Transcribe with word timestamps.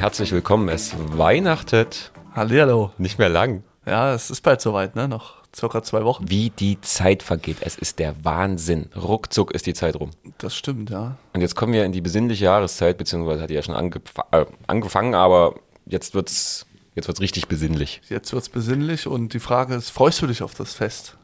herzlich 0.00 0.32
willkommen. 0.32 0.70
Es 0.70 0.94
weihnachtet. 0.96 2.10
Hallihallo. 2.34 2.90
Nicht 2.96 3.18
mehr 3.18 3.28
lang. 3.28 3.64
Ja, 3.84 4.14
es 4.14 4.30
ist 4.30 4.40
bald 4.40 4.62
soweit, 4.62 4.96
ne? 4.96 5.06
Noch 5.08 5.34
circa 5.54 5.82
zwei 5.82 6.04
Wochen. 6.04 6.30
Wie 6.30 6.48
die 6.48 6.80
Zeit 6.80 7.22
vergeht. 7.22 7.58
Es 7.60 7.76
ist 7.76 7.98
der 7.98 8.14
Wahnsinn. 8.24 8.88
Ruckzuck 8.96 9.50
ist 9.50 9.66
die 9.66 9.74
Zeit 9.74 9.96
rum. 9.96 10.12
Das 10.38 10.56
stimmt, 10.56 10.88
ja. 10.88 11.18
Und 11.34 11.42
jetzt 11.42 11.54
kommen 11.54 11.74
wir 11.74 11.84
in 11.84 11.92
die 11.92 12.00
besinnliche 12.00 12.46
Jahreszeit, 12.46 12.96
beziehungsweise 12.96 13.42
hat 13.42 13.50
die 13.50 13.54
ja 13.54 13.62
schon 13.62 13.74
angef 13.74 14.00
äh, 14.30 14.46
angefangen, 14.66 15.14
aber 15.14 15.56
jetzt 15.84 16.14
wird's, 16.14 16.64
jetzt 16.94 17.06
wird's 17.06 17.20
richtig 17.20 17.48
besinnlich. 17.48 18.00
Jetzt 18.08 18.32
wird's 18.32 18.48
besinnlich 18.48 19.06
und 19.06 19.34
die 19.34 19.40
Frage 19.40 19.74
ist, 19.74 19.90
freust 19.90 20.22
du 20.22 20.26
dich 20.26 20.42
auf 20.42 20.54
das 20.54 20.72
Fest? 20.72 21.18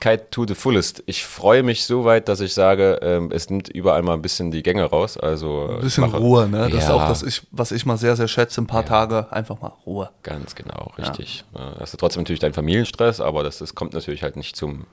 Besinnlichkeit 0.00 0.30
to 0.32 0.46
the 0.46 0.54
fullest. 0.54 1.02
Ich 1.06 1.24
freue 1.24 1.62
mich 1.62 1.84
so 1.84 2.04
weit, 2.04 2.28
dass 2.28 2.40
ich 2.40 2.54
sage, 2.54 2.98
ähm, 3.02 3.30
es 3.32 3.48
nimmt 3.50 3.68
überall 3.68 4.02
mal 4.02 4.14
ein 4.14 4.22
bisschen 4.22 4.50
die 4.50 4.62
Gänge 4.62 4.84
raus. 4.84 5.16
Also 5.16 5.68
Ein 5.68 5.76
ich 5.76 5.82
bisschen 5.82 6.04
mache- 6.04 6.16
Ruhe, 6.18 6.48
ne? 6.48 6.68
Das 6.70 6.82
ist 6.84 6.88
Ja. 6.88 6.94
auch 6.94 7.08
das, 7.08 7.22
ich, 7.22 7.42
was 7.52 7.70
ich 7.72 7.86
mal 7.86 7.96
sehr, 7.96 8.16
sehr 8.16 8.28
schätze, 8.28 8.60
ein 8.60 8.66
paar 8.66 8.84
Tage 8.84 9.30
einfach 9.30 9.60
mal 9.60 9.72
Ruhe. 9.86 10.10
Ganz 10.22 10.54
genau, 10.54 10.90
richtig. 10.98 11.44
Ja. 11.56 11.74
Das 11.78 11.92
ist 11.94 12.00
trotzdem 12.00 12.22
natürlich 12.22 12.40
dein 12.40 12.52
Familienstress, 12.52 13.20
aber 13.20 13.42
das, 13.44 13.58
das 13.58 13.74
kommt 13.74 13.94
natürlich 13.94 14.22
halt 14.22 14.36
nicht 14.36 14.56
zum 14.56 14.86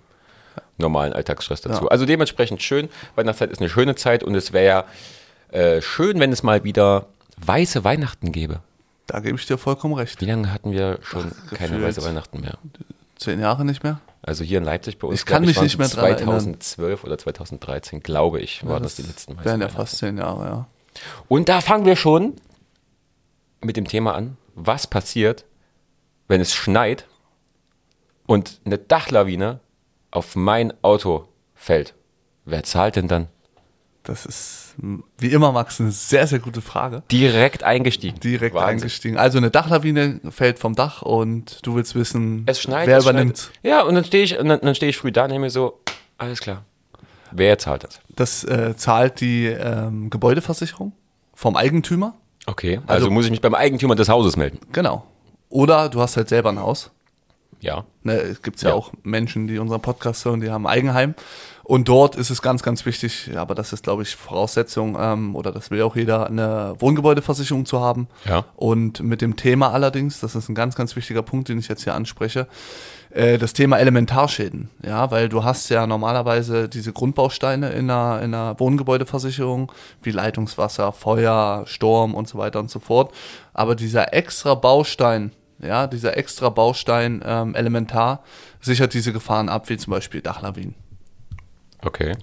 normalen 0.77 1.13
Alltagsstress 1.13 1.61
dazu. 1.61 1.85
Ja. 1.85 1.89
Also 1.89 2.05
dementsprechend 2.05 2.61
schön. 2.61 2.89
Weihnachtszeit 3.15 3.51
ist 3.51 3.59
eine 3.59 3.69
schöne 3.69 3.95
Zeit 3.95 4.23
und 4.23 4.35
es 4.35 4.53
wäre 4.53 4.65
ja 4.65 5.57
äh, 5.57 5.81
schön, 5.81 6.19
wenn 6.19 6.31
es 6.31 6.43
mal 6.43 6.63
wieder 6.63 7.07
weiße 7.37 7.83
Weihnachten 7.83 8.31
gäbe. 8.31 8.59
Da 9.07 9.19
gebe 9.21 9.39
ich 9.39 9.47
dir 9.47 9.57
vollkommen 9.57 9.95
recht. 9.95 10.21
Wie 10.21 10.25
lange 10.25 10.53
hatten 10.53 10.71
wir 10.71 10.99
schon 11.01 11.31
keine 11.55 11.69
gefühlt. 11.77 11.83
weiße 11.97 12.03
Weihnachten 12.03 12.41
mehr? 12.41 12.59
Zehn 13.17 13.39
Jahre 13.39 13.65
nicht 13.65 13.83
mehr? 13.83 13.99
Also 14.21 14.43
hier 14.43 14.57
in 14.57 14.63
Leipzig 14.63 14.99
bei 14.99 15.07
uns. 15.07 15.19
Ich 15.19 15.25
kann 15.25 15.43
glaub 15.43 15.47
mich 15.47 15.57
waren 15.57 15.63
nicht 15.63 15.77
mehr 15.77 15.87
es 15.87 15.93
dran 15.93 16.05
erinnern. 16.05 16.39
2012 16.39 17.03
oder 17.03 17.17
2013, 17.17 18.01
glaube 18.01 18.41
ich, 18.41 18.65
war 18.65 18.79
das, 18.79 18.95
die 18.95 19.03
letzten 19.03 19.33
weißen 19.33 19.45
Wären 19.45 19.61
ja 19.61 19.69
fast 19.69 19.97
zehn 19.97 20.17
Jahre, 20.17 20.45
ja. 20.45 20.67
Und 21.27 21.47
da 21.49 21.61
fangen 21.61 21.85
wir 21.85 21.95
schon 21.95 22.33
mit 23.61 23.77
dem 23.77 23.87
Thema 23.87 24.15
an, 24.15 24.37
was 24.55 24.87
passiert, 24.87 25.45
wenn 26.27 26.41
es 26.41 26.53
schneit 26.53 27.05
und 28.25 28.59
eine 28.65 28.77
Dachlawine 28.77 29.59
auf 30.11 30.35
mein 30.35 30.73
Auto 30.83 31.27
fällt. 31.55 31.93
Wer 32.45 32.63
zahlt 32.63 32.95
denn 32.95 33.07
dann? 33.07 33.27
Das 34.03 34.25
ist, 34.25 34.75
wie 35.17 35.27
immer, 35.27 35.51
Max, 35.51 35.79
eine 35.79 35.91
sehr, 35.91 36.25
sehr 36.25 36.39
gute 36.39 36.61
Frage. 36.61 37.03
Direkt 37.11 37.63
eingestiegen. 37.63 38.19
Direkt 38.19 38.55
Wahnsinn. 38.55 38.69
eingestiegen. 38.69 39.17
Also 39.17 39.37
eine 39.37 39.51
Dachlawine 39.51 40.19
fällt 40.31 40.57
vom 40.57 40.73
Dach 40.73 41.01
und 41.01 41.59
du 41.65 41.75
willst 41.75 41.95
wissen, 41.95 42.43
Es 42.47 42.61
schneit. 42.61 42.87
wer 42.87 42.99
übernimmt. 43.01 43.37
Schneit. 43.37 43.59
Ja, 43.63 43.81
und 43.83 43.95
dann 43.95 44.05
stehe 44.05 44.23
ich, 44.23 44.37
dann, 44.37 44.47
dann 44.47 44.75
stehe 44.75 44.89
ich 44.89 44.97
früh 44.97 45.11
da 45.11 45.23
und 45.23 45.29
denke 45.29 45.41
mir 45.41 45.49
so, 45.49 45.79
alles 46.17 46.39
klar. 46.39 46.63
Wer 47.31 47.57
zahlt 47.59 47.83
das? 47.83 47.99
Das 48.15 48.43
äh, 48.45 48.75
zahlt 48.75 49.19
die 49.21 49.45
ähm, 49.47 50.09
Gebäudeversicherung 50.09 50.93
vom 51.35 51.55
Eigentümer. 51.55 52.15
Okay, 52.47 52.77
also, 52.87 53.05
Also- 53.05 53.11
muss 53.11 53.25
ich 53.25 53.31
mich 53.31 53.41
beim 53.41 53.53
Eigentümer 53.53 53.95
des 53.95 54.09
Hauses 54.09 54.37
melden. 54.37 54.59
Genau. 54.71 55.05
Oder 55.49 55.89
du 55.89 56.01
hast 56.01 56.15
halt 56.17 56.29
selber 56.29 56.49
ein 56.49 56.59
Haus. 56.59 56.89
Ja. 57.61 57.83
Ne, 58.03 58.13
es 58.13 58.41
gibt 58.41 58.61
ja. 58.61 58.69
Ja. 58.69 58.75
auch 58.75 58.91
Menschen, 59.03 59.47
die 59.47 59.59
unseren 59.59 59.81
Podcast 59.81 60.23
hören, 60.25 60.39
die 60.39 60.49
haben 60.49 60.65
ein 60.65 60.73
Eigenheim. 60.73 61.13
Und 61.69 61.87
dort 61.87 62.15
ist 62.15 62.31
es 62.31 62.41
ganz, 62.41 62.63
ganz 62.63 62.87
wichtig, 62.87 63.29
aber 63.35 63.53
das 63.53 63.73
ist, 63.73 63.83
glaube 63.83 64.01
ich, 64.01 64.15
Voraussetzung, 64.15 64.97
ähm, 64.99 65.35
oder 65.35 65.51
das 65.51 65.69
will 65.69 65.83
auch 65.83 65.95
jeder, 65.95 66.25
eine 66.25 66.73
Wohngebäudeversicherung 66.79 67.67
zu 67.67 67.79
haben. 67.79 68.07
Ja. 68.25 68.45
Und 68.55 69.01
mit 69.01 69.21
dem 69.21 69.35
Thema 69.35 69.71
allerdings, 69.71 70.19
das 70.19 70.33
ist 70.33 70.49
ein 70.49 70.55
ganz, 70.55 70.73
ganz 70.73 70.95
wichtiger 70.95 71.21
Punkt, 71.21 71.47
den 71.47 71.59
ich 71.59 71.67
jetzt 71.67 71.83
hier 71.83 71.93
anspreche, 71.93 72.47
äh, 73.11 73.37
das 73.37 73.53
Thema 73.53 73.77
Elementarschäden. 73.77 74.71
Ja, 74.83 75.11
weil 75.11 75.29
du 75.29 75.43
hast 75.43 75.69
ja 75.69 75.85
normalerweise 75.85 76.69
diese 76.69 76.91
Grundbausteine 76.91 77.69
in 77.69 77.91
einer, 77.91 78.19
in 78.23 78.33
einer 78.33 78.59
Wohngebäudeversicherung, 78.59 79.71
wie 80.01 80.09
Leitungswasser, 80.09 80.91
Feuer, 80.91 81.65
Sturm 81.67 82.15
und 82.15 82.27
so 82.27 82.39
weiter 82.39 82.59
und 82.61 82.71
so 82.71 82.79
fort. 82.79 83.13
Aber 83.53 83.75
dieser 83.75 84.11
extra 84.15 84.55
Baustein, 84.55 85.33
ja, 85.59 85.85
dieser 85.85 86.17
extra 86.17 86.49
Baustein 86.49 87.21
ähm, 87.23 87.53
elementar 87.53 88.23
sichert 88.59 88.95
diese 88.95 89.13
Gefahren 89.13 89.49
ab, 89.49 89.69
wie 89.69 89.77
zum 89.77 89.91
Beispiel 89.91 90.21
Dachlawinen. 90.21 90.88
Okay. 91.83 92.15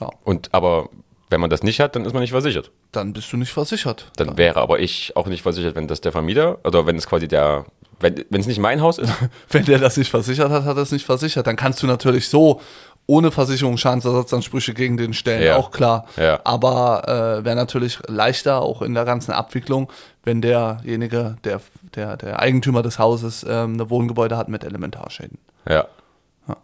Ja. 0.00 0.10
Und 0.24 0.52
aber 0.52 0.88
wenn 1.30 1.40
man 1.40 1.50
das 1.50 1.62
nicht 1.62 1.80
hat, 1.80 1.96
dann 1.96 2.04
ist 2.04 2.12
man 2.12 2.20
nicht 2.22 2.30
versichert. 2.30 2.70
Dann 2.92 3.12
bist 3.12 3.32
du 3.32 3.36
nicht 3.36 3.52
versichert. 3.52 4.10
Dann 4.16 4.36
wäre 4.36 4.60
aber 4.60 4.78
ich 4.78 5.16
auch 5.16 5.26
nicht 5.26 5.42
versichert, 5.42 5.74
wenn 5.74 5.88
das 5.88 6.00
der 6.00 6.12
Vermieter 6.12 6.58
oder 6.64 6.86
wenn 6.86 6.96
es 6.96 7.06
quasi 7.06 7.26
der, 7.26 7.64
wenn 8.00 8.40
es 8.40 8.46
nicht 8.46 8.60
mein 8.60 8.80
Haus 8.80 8.98
ist. 8.98 9.12
Wenn 9.50 9.64
der 9.64 9.78
das 9.78 9.96
nicht 9.96 10.10
versichert 10.10 10.50
hat, 10.50 10.64
hat 10.64 10.76
er 10.76 10.82
es 10.82 10.92
nicht 10.92 11.06
versichert. 11.06 11.46
Dann 11.46 11.56
kannst 11.56 11.82
du 11.82 11.86
natürlich 11.86 12.28
so 12.28 12.60
ohne 13.06 13.30
Versicherung 13.30 13.76
Schadensersatzansprüche 13.78 14.74
gegen 14.74 14.96
den 14.96 15.14
stellen, 15.14 15.42
Ja. 15.42 15.56
auch 15.56 15.70
klar. 15.70 16.06
Ja. 16.16 16.40
Aber 16.44 17.38
äh, 17.40 17.44
wäre 17.44 17.56
natürlich 17.56 17.98
leichter, 18.08 18.60
auch 18.60 18.82
in 18.82 18.94
der 18.94 19.04
ganzen 19.04 19.32
Abwicklung, 19.32 19.90
wenn 20.24 20.42
derjenige, 20.42 21.36
der, 21.44 21.60
der, 21.94 22.16
der 22.16 22.40
Eigentümer 22.40 22.82
des 22.82 22.98
Hauses, 22.98 23.44
ähm, 23.48 23.74
eine 23.74 23.88
Wohngebäude 23.90 24.36
hat 24.36 24.48
mit 24.48 24.62
Elementarschäden. 24.64 25.38
Ja. 25.68 25.86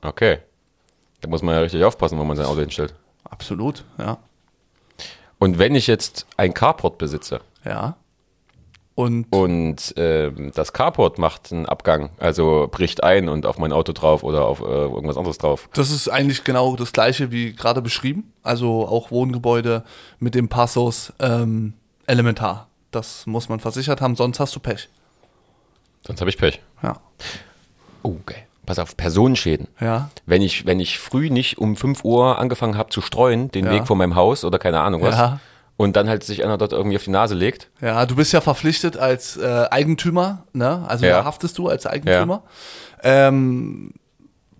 Okay. 0.02 0.38
Da 1.22 1.28
muss 1.28 1.42
man 1.42 1.54
ja 1.54 1.60
richtig 1.60 1.82
aufpassen, 1.84 2.18
wo 2.18 2.24
man 2.24 2.36
sein 2.36 2.46
Auto 2.46 2.60
hinstellt. 2.60 2.94
Absolut, 3.24 3.84
ja. 3.98 4.18
Und 5.38 5.58
wenn 5.58 5.74
ich 5.74 5.86
jetzt 5.86 6.26
ein 6.36 6.52
Carport 6.52 6.98
besitze 6.98 7.40
Ja. 7.64 7.96
Und 8.94 9.26
und 9.32 9.94
ähm, 9.96 10.52
das 10.54 10.74
Carport 10.74 11.18
macht 11.18 11.50
einen 11.50 11.64
Abgang, 11.64 12.10
also 12.18 12.68
bricht 12.70 13.02
ein 13.02 13.30
und 13.30 13.46
auf 13.46 13.56
mein 13.56 13.72
Auto 13.72 13.92
drauf 13.92 14.22
oder 14.22 14.44
auf 14.44 14.60
äh, 14.60 14.64
irgendwas 14.64 15.16
anderes 15.16 15.38
drauf. 15.38 15.70
das 15.72 15.90
ist 15.90 16.08
eigentlich 16.08 16.44
genau 16.44 16.76
das 16.76 16.92
gleiche 16.92 17.30
wie 17.30 17.54
gerade 17.54 17.80
beschrieben. 17.80 18.32
Also 18.42 18.86
auch 18.86 19.10
Wohngebäude 19.10 19.82
mit 20.18 20.34
dem 20.34 20.50
Passus 20.50 21.12
ähm, 21.20 21.72
elementar. 22.06 22.68
Das 22.90 23.24
muss 23.26 23.48
man 23.48 23.60
versichert 23.60 24.02
haben, 24.02 24.14
sonst 24.14 24.38
hast 24.40 24.54
du 24.54 24.60
Pech. 24.60 24.90
Sonst 26.06 26.20
habe 26.20 26.28
ich 26.28 26.36
Pech. 26.36 26.60
Ja. 26.82 27.00
Oh, 28.02 28.16
geil. 28.26 28.46
Pass 28.66 28.78
auf, 28.78 28.96
Personenschäden. 28.96 29.68
Ja. 29.80 30.10
Wenn 30.24 30.40
ich, 30.42 30.66
wenn 30.66 30.78
ich 30.78 30.98
früh 30.98 31.30
nicht 31.30 31.58
um 31.58 31.76
5 31.76 32.04
Uhr 32.04 32.38
angefangen 32.38 32.76
habe 32.76 32.90
zu 32.90 33.00
streuen, 33.00 33.50
den 33.50 33.66
Ja. 33.66 33.72
Weg 33.72 33.86
von 33.86 33.98
meinem 33.98 34.14
Haus 34.14 34.44
oder 34.44 34.58
keine 34.58 34.80
Ahnung 34.80 35.02
was, 35.02 35.16
Ja. 35.16 35.40
und 35.76 35.96
dann 35.96 36.08
halt 36.08 36.22
sich 36.22 36.44
einer 36.44 36.58
dort 36.58 36.72
irgendwie 36.72 36.96
auf 36.96 37.02
die 37.04 37.10
Nase 37.10 37.34
legt, 37.34 37.70
Ja, 37.80 38.06
du 38.06 38.14
bist 38.14 38.32
ja 38.32 38.40
verpflichtet 38.40 38.96
als 38.96 39.36
äh, 39.36 39.64
Eigentümer, 39.70 40.44
ne? 40.52 40.84
Also 40.86 41.06
Ja. 41.06 41.18
da 41.18 41.24
haftest 41.24 41.58
du 41.58 41.68
als 41.68 41.86
Eigentümer. 41.86 42.44
Ähm, 43.02 43.92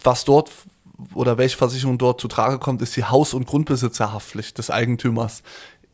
was 0.02 0.24
dort 0.24 0.50
oder 1.14 1.38
welche 1.38 1.56
Versicherung 1.56 1.98
dort 1.98 2.20
zu 2.20 2.28
Trage 2.28 2.58
kommt, 2.58 2.82
ist 2.82 2.96
die 2.96 3.04
Haus- 3.04 3.34
und 3.34 3.46
Grundbesitzerhaftpflicht 3.46 4.58
des 4.58 4.70
Eigentümers. 4.70 5.42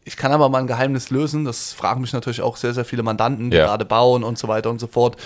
Ich 0.08 0.16
kann 0.16 0.32
aber 0.32 0.48
mal 0.48 0.60
ein 0.60 0.66
Geheimnis 0.66 1.10
lösen, 1.10 1.44
das 1.44 1.74
fragen 1.74 2.00
mich 2.00 2.14
natürlich 2.14 2.40
auch 2.40 2.56
sehr, 2.56 2.72
sehr 2.72 2.86
viele 2.86 3.02
Mandanten, 3.02 3.50
die 3.50 3.58
Ja. 3.58 3.66
gerade 3.66 3.84
bauen 3.84 4.24
und 4.24 4.38
so 4.38 4.48
weiter 4.48 4.70
und 4.70 4.80
so 4.80 4.86
fort. 4.86 5.18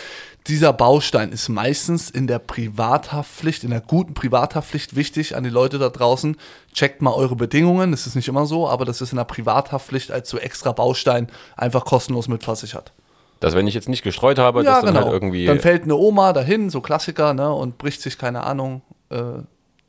Dieser 0.49 0.73
Baustein 0.73 1.31
ist 1.31 1.49
meistens 1.49 2.11
in 2.11 2.27
der 2.27 2.41
Privathaftpflicht, 2.41 3.63
in 3.63 3.71
der 3.71 3.81
guten 3.81 4.13
Privathaftpflicht 4.15 4.97
wichtig 4.97 5.37
an 5.37 5.45
die 5.45 5.51
Leute 5.51 5.79
da 5.79 5.89
draußen. 5.89 6.37
Checkt 6.75 7.01
mal 7.01 7.13
eure 7.15 7.37
Bedingungen, 7.37 7.93
das 7.93 8.09
ist 8.09 8.17
nicht 8.17 8.27
immer 8.27 8.45
so, 8.45 8.69
aber 8.69 8.85
das 8.85 9.01
ist 9.01 9.13
in 9.13 9.19
der 9.19 9.25
Privathaftpflicht 9.25 10.11
als 10.11 10.29
so 10.29 10.37
extra 10.37 10.73
Baustein 10.73 11.29
einfach 11.57 11.85
kostenlos 11.85 12.27
mitversichert. 12.27 12.93
dass 13.39 13.55
wenn 13.55 13.67
ich 13.67 13.75
jetzt 13.75 13.89
nicht 13.89 14.03
gestreut 14.05 14.39
habe, 14.39 14.63
dass 14.65 14.85
dann 14.85 14.97
halt 14.97 15.09
irgendwie. 15.13 15.47
Dann 15.47 15.59
fällt 15.61 15.83
eine 15.85 15.97
Oma 15.97 16.33
dahin, 16.33 16.71
so 16.71 16.81
Klassiker, 16.81 17.35
ne, 17.35 17.53
und 17.53 17.77
bricht 17.79 18.01
sich, 18.01 18.17
keine 18.19 18.45
Ahnung, 18.45 18.83
äh, 19.11 19.19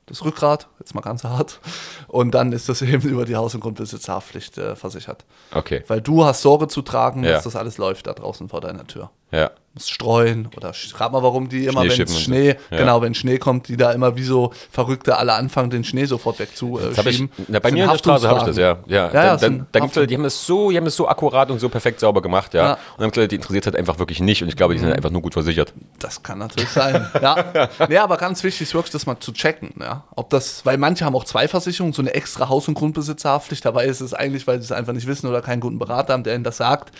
das 0.05 0.23
Rückgrat, 0.25 0.67
jetzt 0.79 0.93
mal 0.95 1.01
ganz 1.01 1.23
hart. 1.23 1.59
Und 2.07 2.31
dann 2.31 2.51
ist 2.51 2.67
das 2.69 2.81
eben 2.83 3.07
über 3.07 3.25
die 3.25 3.35
Haus- 3.35 3.55
und 3.55 3.61
Grundbesitzerhaftpflicht 3.61 4.57
äh, 4.57 4.75
versichert. 4.75 5.25
okay, 5.53 5.83
Weil 5.87 6.01
du 6.01 6.25
hast 6.25 6.41
Sorge 6.41 6.67
zu 6.67 6.81
tragen, 6.81 7.23
Ja. 7.23 7.31
dass 7.33 7.43
das 7.45 7.55
alles 7.55 7.77
läuft 7.77 8.07
da 8.07 8.13
draußen 8.13 8.49
vor 8.49 8.61
deiner 8.61 8.85
Tür. 8.87 9.09
ja. 9.31 9.51
Musst 9.75 9.89
streuen 9.91 10.49
oder 10.55 10.71
rat 10.95 11.11
mal, 11.11 11.23
warum 11.23 11.49
die 11.49 11.65
immer, 11.65 11.81
wenn. 11.81 12.07
Schnee, 12.07 12.55
Ja. 12.69 12.77
genau, 12.77 13.01
wenn 13.01 13.15
Schnee 13.15 13.39
kommt, 13.39 13.67
die 13.67 13.75
da 13.75 13.91
immer 13.91 14.15
wie 14.15 14.23
so 14.23 14.53
Verrückte 14.69 15.17
alle 15.17 15.33
anfangen, 15.33 15.71
den 15.71 15.83
Schnee 15.83 16.05
sofort 16.05 16.37
wegzuschieben. 16.37 17.31
na, 17.47 17.59
bei 17.59 17.71
mir 17.71 17.85
in 17.85 17.89
der 17.89 17.97
Straße 17.97 18.27
habe 18.29 18.39
ich 18.39 18.45
das, 18.45 18.57
ja. 18.57 18.77
Ja, 18.85 19.07
Ja, 19.07 19.09
dann, 19.09 19.35
es 19.35 19.41
dann, 19.41 19.51
sind 19.51 19.59
da 19.71 19.79
gibt's 19.79 19.91
Haftung. 19.91 20.01
Leute, 20.01 20.07
die 20.07 20.15
haben 20.15 20.23
das 20.23 20.45
so, 20.45 20.69
die 20.69 20.77
haben 20.77 20.85
das 20.85 20.95
so 20.95 21.07
akkurat 21.07 21.49
und 21.49 21.57
so 21.59 21.69
perfekt 21.69 21.99
sauber 22.01 22.21
gemacht, 22.21 22.53
ja. 22.53 22.63
Ja. 22.63 22.73
Und 22.73 22.79
dann 22.99 23.05
Leute, 23.09 23.27
die 23.29 23.35
interessiert 23.37 23.65
halt 23.65 23.75
einfach 23.75 23.97
wirklich 23.97 24.19
nicht 24.19 24.43
und 24.43 24.49
ich 24.49 24.55
glaube, 24.55 24.75
die 24.75 24.79
sind 24.79 24.93
einfach 24.93 25.09
nur 25.09 25.21
gut 25.23 25.33
versichert. 25.33 25.73
Das 25.99 26.21
kann 26.21 26.37
natürlich 26.37 26.69
sein. 26.69 27.07
ja. 27.21 27.69
Nee, 27.89 27.97
aber 27.97 28.17
ganz 28.17 28.43
wichtig 28.43 28.61
ist 28.67 28.73
wirklich, 28.75 28.91
das 28.91 29.05
mal 29.07 29.19
zu 29.19 29.31
checken. 29.31 29.71
Ja. 29.79 30.03
Ob 30.15 30.29
das, 30.29 30.65
weil 30.65 30.77
manche 30.77 31.03
haben 31.03 31.15
auch 31.15 31.25
zwei 31.25 31.47
Versicherungen, 31.47 31.93
so 31.93 32.01
eine 32.01 32.13
extra 32.13 32.47
Haus- 32.47 32.67
und 32.67 32.75
Grundbesitzerhaftpflicht. 32.75 33.65
Dabei 33.65 33.85
ist 33.85 34.01
es 34.01 34.13
eigentlich, 34.13 34.45
weil 34.47 34.59
sie 34.59 34.65
es 34.65 34.71
einfach 34.71 34.93
nicht 34.93 35.07
wissen 35.07 35.27
oder 35.27 35.41
keinen 35.41 35.59
guten 35.59 35.79
Berater 35.79 36.13
haben, 36.13 36.23
der 36.23 36.35
ihnen 36.35 36.43
das 36.43 36.57
sagt, 36.57 36.91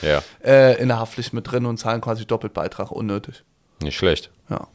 äh, 0.44 0.82
in 0.82 0.88
der 0.88 1.00
Haftpflicht 1.00 1.34
mit 1.34 1.52
drin 1.52 1.66
und 1.66 1.78
zahlen 1.78 2.02
quasi 2.02 2.26
doppelt 2.26 2.54
Beitrag 2.64 2.92
unnötig. 2.92 3.44
Nicht 3.82 3.98
schlecht. 3.98 4.32
Ja. 4.50 4.68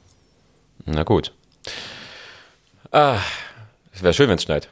Na 0.84 1.04
gut. 1.04 1.32
Ah, 2.92 3.18
es 3.94 4.02
wäre 4.02 4.12
schön, 4.12 4.28
wenn 4.28 4.36
es 4.36 4.42
schneit. 4.42 4.68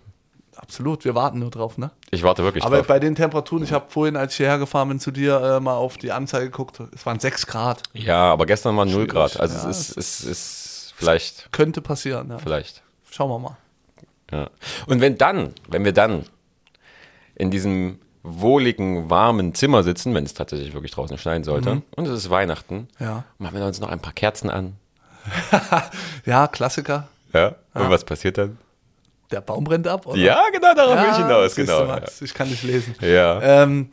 Absolut, 0.55 1.05
wir 1.07 1.15
warten 1.15 1.39
nur 1.39 1.51
drauf, 1.51 1.79
ne? 1.79 1.91
Ich 2.11 2.23
warte 2.23 2.43
wirklich 2.43 2.63
Aber 2.65 2.77
drauf. 2.79 2.87
bei 2.87 2.99
den 2.99 3.15
Temperaturen, 3.15 3.63
ich 3.65 3.73
habe 3.73 3.87
vorhin, 3.89 4.17
als 4.17 4.33
ich 4.33 4.37
hierher 4.39 4.59
gefahren 4.59 4.89
bin 4.89 5.01
zu 5.01 5.11
dir, 5.11 5.41
äh, 5.41 5.61
mal 5.61 5.75
auf 5.77 5.97
die 5.97 6.13
Anzeige 6.13 6.47
geguckt, 6.47 6.79
es 6.95 7.07
waren 7.07 7.19
6 7.19 7.47
Grad. 7.47 7.83
Ja, 7.95 8.33
aber 8.33 8.45
gestern 8.45 8.77
waren 8.77 8.89
0 8.89 8.95
Schwierig. 8.95 9.11
Grad. 9.13 9.41
Also 9.41 9.57
Ja, 9.57 9.71
es 9.71 9.91
ist, 9.91 9.97
es 9.97 10.25
ist 10.25 10.93
vielleicht, 10.97 11.51
Könnte 11.53 11.81
passieren, 11.81 12.29
ja. 12.31 12.39
vielleicht. 12.39 12.83
Schauen 13.11 13.31
wir 13.31 13.39
mal. 13.39 13.57
Ja. 14.31 14.51
Und 14.87 15.01
wenn 15.01 15.17
dann, 15.17 15.55
wenn 15.69 15.85
wir 15.87 15.93
dann 15.93 16.25
in 17.35 17.51
diesem 17.51 17.99
wohligen, 18.27 19.09
warmen 19.09 19.55
Zimmer 19.55 19.83
sitzen, 19.83 20.15
wenn 20.15 20.25
es 20.25 20.35
tatsächlich 20.35 20.75
wirklich 20.75 20.93
draußen 20.93 21.17
schneien 21.19 21.45
sollte. 21.45 21.83
Und 21.97 22.07
es 22.07 22.11
ist 22.25 22.31
Weihnachten. 22.31 22.89
Ja. 22.99 23.25
Machen 23.39 23.59
wir 23.59 23.65
uns 23.67 23.81
noch 23.81 23.89
ein 23.89 24.01
paar 24.01 24.13
Kerzen 24.13 24.51
an. 24.51 24.75
Ja, 26.25 26.47
Klassiker. 26.49 27.09
Ja. 27.33 27.55
Und 27.75 27.91
was 27.91 28.05
passiert 28.05 28.39
dann? 28.39 28.59
Der 29.31 29.41
Baum 29.41 29.65
brennt 29.65 29.89
ab, 29.89 30.07
oder? 30.07 30.17
Ja, 30.19 30.41
genau, 30.53 30.73
darauf 30.75 30.97
will 31.01 31.11
ich 31.11 31.17
hinaus. 31.17 31.55
siehst 31.55 31.69
du, 31.69 31.73
Genau. 31.79 31.87
Max, 31.87 32.21
Ich 32.23 32.33
kann 32.35 32.49
nicht 32.49 32.63
lesen. 32.63 32.95
Ja. 33.01 33.41
Ähm, 33.43 33.91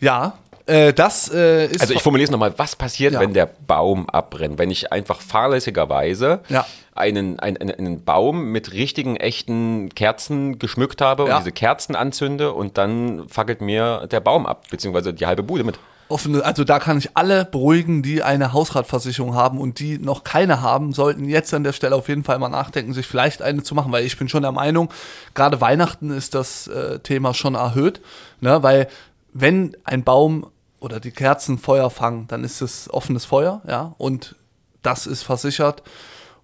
ja, 0.00 0.34
äh, 0.66 0.92
das 0.92 1.30
äh, 1.32 1.66
ist. 1.66 1.80
Also 1.82 1.94
ich 1.94 2.02
formuliere 2.02 2.24
es 2.26 2.30
nochmal, 2.30 2.54
was 2.56 2.76
passiert, 2.76 3.12
Ja. 3.14 3.20
wenn 3.20 3.34
der 3.34 3.46
Baum 3.66 4.08
abbrennt? 4.08 4.58
Wenn 4.58 4.70
ich 4.70 4.92
einfach 4.92 5.20
fahrlässigerweise 5.20 6.40
Ja. 6.48 6.66
einen, 6.94 7.38
einen, 7.40 7.70
einen- 7.70 8.04
Baum 8.04 8.46
mit 8.52 8.72
richtigen, 8.72 9.16
echten 9.16 9.88
Kerzen 9.94 10.58
geschmückt 10.58 11.00
habe 11.00 11.26
Ja. 11.28 11.36
und 11.36 11.40
diese 11.44 11.52
Kerzen 11.52 11.94
anzünde 11.96 12.52
und 12.52 12.78
dann 12.78 13.28
fackelt 13.28 13.60
mir 13.60 14.06
der 14.10 14.20
Baum 14.20 14.46
ab, 14.46 14.64
beziehungsweise 14.70 15.12
die 15.14 15.26
halbe 15.26 15.42
Bude 15.42 15.64
mit. 15.64 15.78
offene, 16.08 16.44
also 16.44 16.64
da 16.64 16.78
kann 16.78 16.98
ich 16.98 17.16
alle 17.16 17.46
beruhigen, 17.46 18.02
die 18.02 18.22
eine 18.22 18.52
Hausratversicherung 18.52 19.34
haben 19.34 19.58
und 19.58 19.78
die 19.80 19.98
noch 19.98 20.22
keine 20.22 20.60
haben, 20.60 20.92
sollten 20.92 21.24
jetzt 21.28 21.52
an 21.54 21.64
der 21.64 21.72
Stelle 21.72 21.96
auf 21.96 22.08
jeden 22.08 22.24
Fall 22.24 22.38
mal 22.38 22.50
nachdenken, 22.50 22.92
sich 22.92 23.06
vielleicht 23.06 23.40
eine 23.40 23.62
zu 23.62 23.74
machen, 23.74 23.90
weil 23.90 24.04
ich 24.04 24.18
bin 24.18 24.28
schon 24.28 24.42
der 24.42 24.52
Meinung, 24.52 24.90
gerade 25.34 25.60
Weihnachten 25.62 26.10
ist 26.10 26.34
das 26.34 26.66
äh, 26.68 26.98
Thema 27.00 27.32
schon 27.32 27.54
erhöht, 27.54 28.00
ne, 28.42 28.62
weil 28.62 28.86
wenn 29.32 29.76
ein 29.84 30.04
Baum 30.04 30.46
oder 30.84 31.00
die 31.00 31.10
Kerzen 31.10 31.58
Feuer 31.58 31.88
fangen, 31.88 32.28
dann 32.28 32.44
ist 32.44 32.60
es 32.60 32.92
offenes 32.92 33.24
Feuer, 33.24 33.62
ja, 33.66 33.94
und 33.96 34.36
das 34.82 35.06
ist 35.06 35.22
versichert 35.22 35.82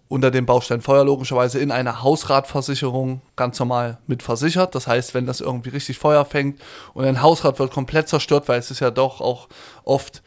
unter 0.08 0.32
dem 0.32 0.44
Baustein 0.44 0.81
Feuer 0.81 1.04
logischerweise 1.04 1.60
in 1.60 1.70
einer 1.70 2.02
Hausratversicherung 2.02 3.20
ganz 3.37 3.60
normal 3.60 3.98
mit 4.08 4.25
versichert. 4.25 4.75
Das 4.75 4.88
heißt, 4.88 5.14
wenn 5.14 5.25
das 5.25 5.40
irgendwie 5.40 5.70
richtig 5.70 5.98
Feuer 5.98 6.25
fängt 6.25 6.60
und 6.94 7.04
ein 7.04 7.22
Hausrat 7.22 7.60
wird 7.60 7.70
komplett 7.70 8.08
zerstört, 8.08 8.48
weil 8.48 8.58
es 8.58 8.72
ist 8.72 8.81
ja 8.81 8.90
doch 8.90 9.20
auch 9.20 9.48
oft 9.84 10.25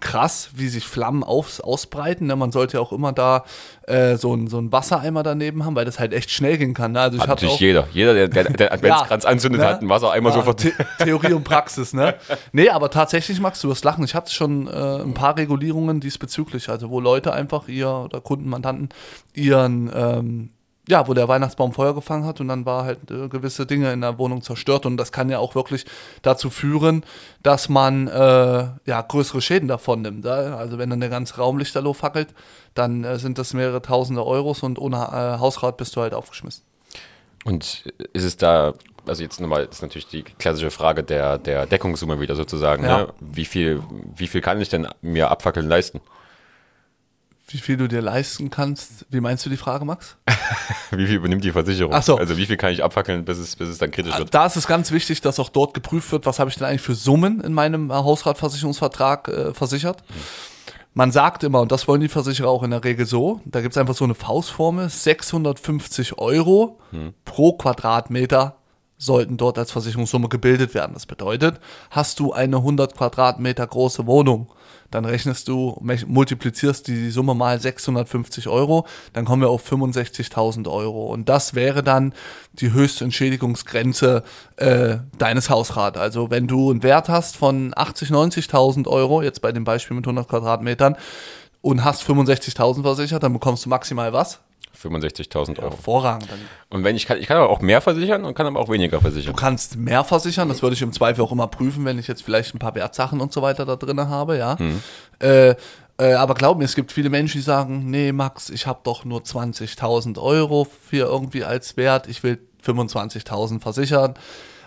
krass, 0.00 0.50
wie 0.54 0.68
sich 0.68 0.86
Flammen 0.86 1.24
aus, 1.24 1.60
ausbreiten. 1.60 2.26
Ne? 2.26 2.36
Man 2.36 2.52
sollte 2.52 2.76
ja 2.76 2.80
auch 2.80 2.92
immer 2.92 3.12
da 3.12 3.44
äh, 3.86 4.16
so, 4.16 4.34
ein, 4.34 4.46
so 4.46 4.58
ein 4.58 4.70
Wassereimer 4.70 5.22
daneben 5.22 5.64
haben, 5.64 5.74
weil 5.74 5.86
das 5.86 5.98
halt 5.98 6.12
echt 6.12 6.30
schnell 6.30 6.58
gehen 6.58 6.74
kann. 6.74 6.92
Ne? 6.92 7.00
Also 7.00 7.16
ich 7.16 7.22
Hat 7.22 7.28
natürlich 7.28 7.54
auch, 7.54 7.60
jeder. 7.60 7.88
Jeder, 7.92 8.14
der, 8.14 8.28
der, 8.28 8.44
der 8.44 8.72
Adventskranz 8.72 9.24
anzündet, 9.24 9.62
ne? 9.62 9.68
hat 9.68 9.80
einen 9.80 9.88
Wassereimer 9.88 10.30
Ja, 10.30 10.34
sofort. 10.36 10.60
The 10.60 10.72
Theorie 10.98 11.32
und 11.32 11.44
Praxis, 11.44 11.94
ne? 11.94 12.14
Nee, 12.52 12.68
aber 12.68 12.90
tatsächlich, 12.90 13.40
Max, 13.40 13.60
du 13.60 13.68
wirst 13.68 13.84
lachen. 13.84 14.04
Ich 14.04 14.14
hatte 14.14 14.32
schon 14.32 14.66
äh, 14.66 15.02
ein 15.02 15.14
paar 15.14 15.36
Regulierungen 15.36 16.00
diesbezüglich, 16.00 16.68
also 16.68 16.90
wo 16.90 17.00
Leute 17.00 17.32
einfach 17.32 17.68
ihr 17.68 17.88
oder 17.88 18.20
Kunden, 18.20 18.48
Mandanten 18.48 18.90
ihren, 19.32 19.90
ähm, 19.94 20.50
ja, 20.88 21.08
wo 21.08 21.14
der 21.14 21.26
Weihnachtsbaum 21.28 21.72
Feuer 21.72 21.94
gefangen 21.94 22.24
hat 22.24 22.40
und 22.40 22.48
dann 22.48 22.64
war 22.64 22.84
halt 22.84 23.10
äh, 23.10 23.28
gewisse 23.28 23.66
Dinge 23.66 23.92
in 23.92 24.00
der 24.00 24.18
Wohnung 24.18 24.42
zerstört 24.42 24.86
und 24.86 24.96
das 24.96 25.10
kann 25.10 25.28
ja 25.28 25.38
auch 25.38 25.54
wirklich 25.54 25.84
dazu 26.22 26.48
führen, 26.48 27.04
dass 27.42 27.68
man 27.68 28.06
äh, 28.06 28.68
ja 28.84 29.02
größere 29.02 29.40
Schäden 29.40 29.68
davon 29.68 30.02
nimmt. 30.02 30.26
Also 30.26 30.78
wenn 30.78 30.90
dann 30.90 31.00
der 31.00 31.08
ganze 31.08 31.36
Raum 31.36 31.58
lichterloh 31.58 31.92
fackelt, 31.92 32.28
dann 32.74 33.04
äh, 33.04 33.18
sind 33.18 33.38
das 33.38 33.52
mehrere 33.52 33.82
tausende 33.82 34.24
Euros 34.24 34.62
und 34.62 34.78
ohne 34.78 34.96
äh, 34.96 35.40
Hausrat 35.40 35.76
bist 35.76 35.96
du 35.96 36.02
halt 36.02 36.14
aufgeschmissen. 36.14 36.62
Und 37.44 37.84
ist 38.12 38.24
es 38.24 38.36
da, 38.36 38.74
also 39.06 39.22
jetzt 39.22 39.40
nochmal, 39.40 39.64
ist 39.70 39.82
natürlich 39.82 40.08
die 40.08 40.22
klassische 40.22 40.70
Frage 40.70 41.04
der, 41.04 41.38
der 41.38 41.66
Deckungssumme 41.66 42.20
wieder 42.20 42.34
sozusagen. 42.34 42.84
Ja. 42.84 42.98
Ne? 42.98 43.08
Wie, 43.20 43.44
viel, 43.44 43.82
wie 44.16 44.26
viel 44.26 44.40
kann 44.40 44.60
ich 44.60 44.68
denn 44.68 44.88
mir 45.00 45.30
abfackeln 45.30 45.68
leisten? 45.68 46.00
Wie 47.48 47.58
viel 47.58 47.76
du 47.76 47.86
dir 47.86 48.02
leisten 48.02 48.50
kannst, 48.50 49.06
wie 49.08 49.20
meinst 49.20 49.46
du 49.46 49.50
die 49.50 49.56
Frage, 49.56 49.84
Max? 49.84 50.16
Wie 50.90 51.06
viel 51.06 51.16
übernimmt 51.16 51.44
die 51.44 51.52
Versicherung? 51.52 51.92
Ach 51.92 52.02
so. 52.02 52.16
Also 52.16 52.36
wie 52.36 52.46
viel 52.46 52.56
kann 52.56 52.72
ich 52.72 52.82
abfackeln, 52.82 53.24
bis 53.24 53.38
es, 53.38 53.54
bis 53.54 53.68
es 53.68 53.78
dann 53.78 53.90
kritisch 53.90 54.16
wird? 54.18 54.34
Da 54.34 54.46
ist 54.46 54.56
es 54.56 54.66
ganz 54.66 54.90
wichtig, 54.90 55.20
dass 55.20 55.38
auch 55.38 55.48
dort 55.48 55.74
geprüft 55.74 56.10
wird, 56.10 56.26
was 56.26 56.38
habe 56.38 56.50
ich 56.50 56.56
denn 56.56 56.66
eigentlich 56.66 56.80
für 56.80 56.94
Summen 56.94 57.40
in 57.40 57.52
meinem 57.52 57.90
äh, 57.90 57.94
Hausratversicherungsvertrag 57.94 59.28
äh, 59.28 59.54
versichert. 59.54 60.02
Man 60.94 61.12
sagt 61.12 61.44
immer, 61.44 61.60
und 61.60 61.70
das 61.70 61.86
wollen 61.86 62.00
die 62.00 62.08
Versicherer 62.08 62.48
auch 62.48 62.62
in 62.62 62.70
der 62.70 62.82
Regel 62.82 63.06
so, 63.06 63.40
da 63.44 63.60
gibt 63.60 63.74
es 63.74 63.78
einfach 63.78 63.94
so 63.94 64.04
eine 64.04 64.14
Faustformel, 64.14 64.88
650 64.88 66.18
Euro 66.18 66.80
pro 67.24 67.52
Quadratmeter 67.52 68.56
sollten 68.98 69.36
dort 69.36 69.58
als 69.58 69.70
Versicherungssumme 69.72 70.28
gebildet 70.28 70.74
werden. 70.74 70.94
Das 70.94 71.06
bedeutet, 71.06 71.60
hast 71.90 72.18
du 72.18 72.32
eine 72.32 72.56
100 72.56 72.96
Quadratmeter 72.96 73.66
große 73.66 74.06
Wohnung, 74.06 74.50
dann 74.90 75.04
rechnest 75.04 75.48
du, 75.48 75.80
multiplizierst 76.06 76.86
die 76.86 77.10
Summe 77.10 77.34
mal 77.34 77.60
650 77.60 78.48
Euro, 78.48 78.86
dann 79.12 79.24
kommen 79.24 79.42
wir 79.42 79.50
auf 79.50 79.70
65.000 79.70 80.70
Euro. 80.70 81.06
Und 81.06 81.28
das 81.28 81.54
wäre 81.54 81.82
dann 81.82 82.14
die 82.54 82.72
höchste 82.72 83.04
Entschädigungsgrenze 83.04 84.22
äh, 84.56 84.98
deines 85.18 85.50
Hausrats. 85.50 85.98
Also 85.98 86.30
wenn 86.30 86.46
du 86.46 86.70
einen 86.70 86.82
Wert 86.82 87.08
hast 87.08 87.36
von 87.36 87.72
80.000, 87.74 88.50
90.000 88.50 88.86
Euro, 88.88 89.22
jetzt 89.22 89.42
bei 89.42 89.52
dem 89.52 89.64
Beispiel 89.64 89.96
mit 89.96 90.06
100 90.06 90.28
Quadratmetern, 90.28 90.96
und 91.62 91.82
hast 91.82 92.08
65.000 92.08 92.82
versichert, 92.82 93.24
dann 93.24 93.32
bekommst 93.32 93.64
du 93.64 93.68
maximal 93.68 94.12
was? 94.12 94.38
65.000 94.76 95.58
Euro. 95.58 95.70
Hervorragend. 95.70 96.28
Und 96.68 96.84
wenn 96.84 96.96
ich 96.96 97.06
kann, 97.06 97.18
ich 97.18 97.26
kann 97.26 97.38
aber 97.38 97.50
auch 97.50 97.60
mehr 97.60 97.80
versichern 97.80 98.24
und 98.24 98.34
kann 98.34 98.46
aber 98.46 98.60
auch 98.60 98.68
weniger 98.68 99.00
versichern. 99.00 99.32
Du 99.32 99.38
kannst 99.38 99.76
mehr 99.76 100.04
versichern, 100.04 100.48
das 100.48 100.62
würde 100.62 100.74
ich 100.74 100.82
im 100.82 100.92
Zweifel 100.92 101.22
auch 101.22 101.32
immer 101.32 101.46
prüfen, 101.46 101.84
wenn 101.84 101.98
ich 101.98 102.08
jetzt 102.08 102.22
vielleicht 102.22 102.54
ein 102.54 102.58
paar 102.58 102.74
Wertsachen 102.74 103.20
und 103.20 103.32
so 103.32 103.42
weiter 103.42 103.64
da 103.64 103.76
drin 103.76 104.00
habe, 104.00 104.36
ja. 104.36 104.56
Äh, 105.18 105.54
äh, 105.98 106.12
aber 106.12 106.34
glaub 106.34 106.58
mir, 106.58 106.64
es 106.64 106.74
gibt 106.74 106.92
viele 106.92 107.08
Menschen, 107.08 107.38
die 107.38 107.44
sagen, 107.44 107.90
nee, 107.90 108.12
Max, 108.12 108.50
ich 108.50 108.66
habe 108.66 108.80
doch 108.82 109.04
nur 109.04 109.20
20.000 109.20 110.20
Euro 110.20 110.66
für 110.66 111.06
irgendwie 111.06 111.44
als 111.44 111.76
Wert, 111.76 112.06
ich 112.08 112.22
will 112.22 112.38
25.000 112.64 113.60
versichern. 113.60 114.14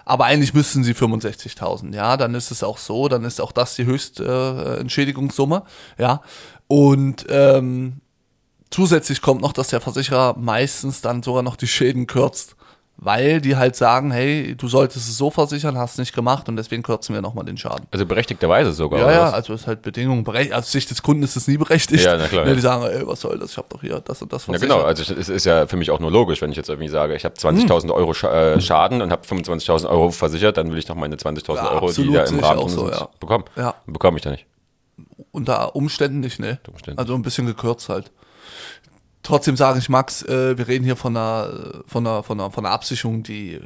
Aber 0.06 0.26
eigentlich 0.26 0.56
müssten 0.56 0.84
sie 0.84 0.94
65.000, 0.96 1.94
ja, 1.94 2.18
dann 2.18 2.34
ist 2.34 2.50
es 2.50 2.64
auch 2.64 2.80
so, 2.80 3.08
dann 3.10 3.24
ist 3.26 3.40
auch 3.40 3.52
das 3.52 3.76
die 3.76 3.86
höchste 3.86 4.76
äh, 4.78 4.82
Entschädigungssumme, 4.82 5.64
ja. 6.00 6.22
Und 6.66 7.28
ähm, 7.30 8.02
Zusätzlich 8.72 9.22
kommt 9.22 9.42
noch, 9.42 9.54
dass 9.54 9.70
der 9.70 9.82
Versicherer 9.82 10.36
meistens 10.38 11.02
dann 11.02 11.24
sogar 11.24 11.42
noch 11.44 11.56
die 11.56 11.68
Schäden 11.68 12.06
kürzt, 12.06 12.56
weil 12.98 13.40
die 13.42 13.56
halt 13.56 13.76
sagen, 13.76 14.12
hey, 14.12 14.56
du 14.56 14.68
solltest 14.68 15.08
es 15.08 15.18
so 15.18 15.32
versichern, 15.32 15.78
hast 15.78 15.98
nicht 15.98 16.14
gemacht 16.14 16.50
und 16.50 16.58
deswegen 16.58 16.84
kürzen 16.84 17.16
wir 17.16 17.22
nochmal 17.22 17.46
den 17.46 17.58
Schaden. 17.58 17.88
Also 17.92 18.06
berechtigterweise 18.06 18.74
sogar. 18.74 19.00
Ja, 19.00 19.12
ja, 19.12 19.30
also 19.32 19.54
ist 19.54 19.66
halt 19.68 19.82
Bedingung, 19.82 20.28
aus 20.54 20.72
Sicht 20.72 20.92
des 20.92 21.02
Kunden 21.02 21.24
ist 21.24 21.36
es 21.38 21.48
nie 21.48 21.58
berechtigt. 21.58 22.04
Ja, 22.04 22.18
na 22.18 22.28
klar, 22.28 22.46
ja. 22.46 22.54
Die 22.54 22.60
sagen, 22.60 22.84
ey, 22.84 23.08
was 23.08 23.22
soll 23.22 23.40
das, 23.40 23.52
ich 23.52 23.58
habe 23.58 23.68
doch 23.70 23.82
hier 23.82 24.02
das 24.02 24.22
und 24.22 24.32
das 24.34 24.46
Ja, 24.46 24.54
versichert. 24.54 24.76
genau. 24.78 24.86
Also 24.86 25.14
es 25.14 25.30
ist 25.30 25.46
ja 25.46 25.66
für 25.66 25.78
mich 25.78 25.90
auch 25.92 26.00
nur 26.00 26.12
logisch, 26.12 26.42
wenn 26.42 26.52
ich 26.52 26.58
jetzt 26.58 26.70
irgendwie 26.70 26.90
sage, 26.90 27.16
ich 27.16 27.24
habe 27.26 27.36
20.000 27.36 27.92
Euro 27.94 28.14
Scha 28.14 28.54
äh, 28.54 28.62
Schaden 28.62 29.02
und 29.02 29.12
habe 29.12 29.26
25.000 29.26 29.90
Euro 29.90 30.12
versichert, 30.12 30.58
dann 30.58 30.72
will 30.72 30.78
ich 30.78 30.88
noch 30.90 30.96
meine 30.98 31.16
20.000 31.16 31.56
Ja, 31.56 31.72
Euro, 31.72 31.88
absolut, 31.88 32.10
die 32.12 32.14
da 32.18 32.24
im 32.26 32.40
Rahmen 32.40 32.70
so, 32.70 32.90
ja. 32.92 33.08
bekommen. 33.20 33.46
Ja. 33.56 33.76
Bekomme 33.88 34.18
ich 34.18 34.24
da 34.24 34.32
nicht. 34.32 34.46
Unter 35.32 35.76
Umständen 35.76 36.20
nicht, 36.20 36.40
ne? 36.40 36.60
Umständen. 36.70 37.00
Also 37.00 37.16
ein 37.16 37.22
bisschen 37.22 37.46
gekürzt 37.46 37.88
halt. 37.90 38.12
Trotzdem 39.30 39.56
sage 39.56 39.80
ich, 39.80 39.90
Max, 39.90 40.24
äh, 40.24 40.58
wir 40.58 40.68
reden 40.68 40.84
hier 40.84 40.96
von 40.96 41.16
einer, 41.16 41.82
von 41.88 42.06
einer, 42.06 42.24
von 42.24 42.40
einer, 42.40 42.52
von 42.52 42.66
einer 42.66 42.74
Absicherung, 42.74 43.24
die 43.24 43.60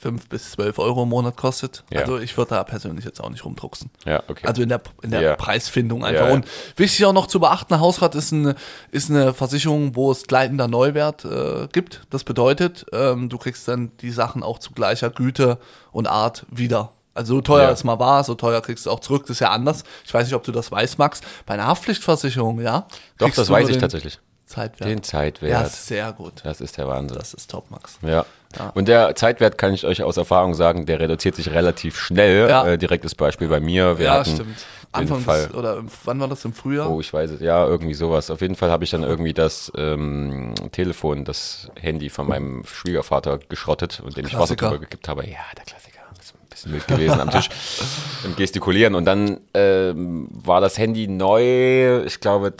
5 0.00 0.28
bis 0.28 0.50
12 0.52 0.80
Euro 0.80 1.04
im 1.04 1.10
Monat 1.10 1.36
kostet. 1.36 1.84
Ja. 1.92 2.00
Also 2.00 2.18
ich 2.18 2.36
würde 2.36 2.50
da 2.56 2.64
persönlich 2.64 3.04
jetzt 3.04 3.20
auch 3.22 3.30
nicht 3.30 3.44
rumdrucksen. 3.44 3.88
Ja, 4.04 4.20
okay. 4.26 4.44
Also 4.46 4.60
in 4.62 4.68
der, 4.68 4.80
in 5.02 5.12
der 5.12 5.20
Ja. 5.20 5.36
Preisfindung 5.36 6.04
einfach. 6.04 6.30
Und 6.30 6.46
wichtig 6.76 7.06
auch 7.06 7.12
noch 7.12 7.28
zu 7.28 7.38
beachten, 7.38 7.78
Hausrat 7.78 8.16
ist 8.16 8.32
eine, 8.32 8.56
ist 8.90 9.10
eine 9.10 9.32
Versicherung, 9.32 9.94
wo 9.94 10.10
es 10.10 10.24
gleitender 10.26 10.66
Neuwert 10.66 11.24
äh, 11.24 11.68
gibt. 11.72 12.02
Das 12.10 12.24
bedeutet, 12.24 12.84
ähm, 12.92 13.28
du 13.28 13.38
kriegst 13.38 13.68
dann 13.68 13.92
die 14.00 14.10
Sachen 14.10 14.42
auch 14.42 14.58
zu 14.58 14.72
gleicher 14.72 15.10
Güte 15.10 15.58
und 15.92 16.08
Art 16.08 16.44
wieder. 16.50 16.90
Also 17.14 17.34
so 17.36 17.40
teuer 17.42 17.64
Ja. 17.64 17.70
es 17.70 17.84
mal 17.84 18.00
war, 18.00 18.24
so 18.24 18.34
teuer 18.34 18.60
kriegst 18.62 18.86
du 18.86 18.90
auch 18.90 18.98
zurück. 18.98 19.22
Das 19.26 19.36
ist 19.36 19.40
ja 19.40 19.50
anders. 19.50 19.84
Ich 20.04 20.12
weiß 20.12 20.24
nicht, 20.24 20.34
ob 20.34 20.42
du 20.42 20.50
das 20.50 20.72
weißt, 20.72 20.98
Max. 20.98 21.20
Bei 21.46 21.54
einer 21.54 21.66
Haftpflichtversicherung, 21.68 22.60
ja. 22.60 22.88
Doch, 23.18 23.30
das 23.30 23.48
weiß 23.50 23.68
ich 23.68 23.74
den 23.76 23.80
tatsächlich. 23.82 24.18
Zeitwert. 24.52 24.88
Den 24.88 25.02
Zeitwert. 25.02 25.50
ja, 25.50 25.64
sehr 25.66 26.12
gut. 26.12 26.34
Das 26.44 26.60
ist 26.60 26.76
der 26.76 26.86
Wahnsinn. 26.88 27.18
Das 27.18 27.34
ist 27.34 27.50
top, 27.50 27.70
Max. 27.70 27.98
Ja. 28.02 28.24
Ja. 28.58 28.70
Und 28.74 28.86
der 28.86 29.14
Zeitwert 29.16 29.56
kann 29.56 29.72
ich 29.72 29.86
euch 29.86 30.02
aus 30.02 30.18
Erfahrung 30.18 30.52
sagen, 30.54 30.84
der 30.84 31.00
reduziert 31.00 31.36
sich 31.36 31.50
relativ 31.52 31.98
schnell. 31.98 32.48
Ja. 32.48 32.66
Äh, 32.66 32.78
direktes 32.78 33.14
Beispiel 33.14 33.48
bei 33.48 33.60
mir. 33.60 33.98
Wir 33.98 34.06
ja, 34.06 34.24
stimmt. 34.24 34.58
Anfang 34.92 35.20
Fall. 35.20 35.46
des, 35.46 35.54
oder 35.54 35.78
im, 35.78 35.88
wann 36.04 36.20
war 36.20 36.28
das 36.28 36.44
im 36.44 36.52
Frühjahr? 36.52 36.90
Oh, 36.90 37.00
ich 37.00 37.10
weiß 37.10 37.30
es, 37.30 37.40
ja, 37.40 37.66
irgendwie 37.66 37.94
sowas. 37.94 38.30
Auf 38.30 38.42
jeden 38.42 38.56
Fall 38.56 38.70
habe 38.70 38.84
ich 38.84 38.90
dann 38.90 39.02
irgendwie 39.02 39.32
das 39.32 39.72
ähm, 39.74 40.54
Telefon, 40.70 41.24
das 41.24 41.70
Handy 41.80 42.10
von 42.10 42.28
meinem 42.28 42.64
Schwiegervater 42.66 43.38
geschrottet 43.48 44.02
und 44.04 44.18
dem 44.18 44.26
ich 44.26 44.34
Wasser 44.34 44.54
Klassiker. 44.54 44.68
drüber 44.68 44.80
gekippt 44.80 45.08
habe. 45.08 45.24
Ja, 45.26 45.38
der 45.56 45.64
Klassiker. 45.64 45.92
Ist 46.20 46.34
ein 46.34 46.48
bisschen 46.50 46.72
wild 46.72 46.86
gewesen 46.88 47.20
am 47.20 47.30
Tisch 47.30 47.48
im 48.24 48.36
Gestikulieren. 48.36 48.94
Und 48.94 49.06
dann 49.06 49.40
ähm, 49.54 50.28
war 50.30 50.60
das 50.60 50.76
Handy 50.76 51.08
neu, 51.08 52.02
ich 52.04 52.20
glaube 52.20 52.54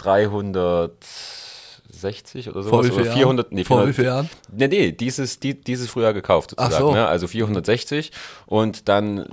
360 2.03 2.49
oder 2.51 2.63
Vor 2.63 2.85
sowas. 2.85 2.87
wie 2.87 2.91
vielen 2.91 3.07
Oder 3.07 3.13
400, 3.15 3.53
nee, 3.53 3.59
Jahren? 3.61 3.67
Vor 3.67 3.77
400 3.79 3.89
wie 3.89 3.93
vielen 3.95 4.07
Jahren? 4.07 4.31
Nee, 4.53 4.69
nee, 4.69 4.93
dieses, 4.93 5.41
die, 5.41 5.61
dieses 5.61 5.91
früher 5.91 6.13
gekauft 6.13 6.55
Ach 6.57 6.65
sozusagen. 6.65 6.87
so. 6.87 6.95
Ne? 6.95 7.07
Also 7.07 7.27
460 7.29 8.13
und 8.47 8.89
dann, 8.89 9.27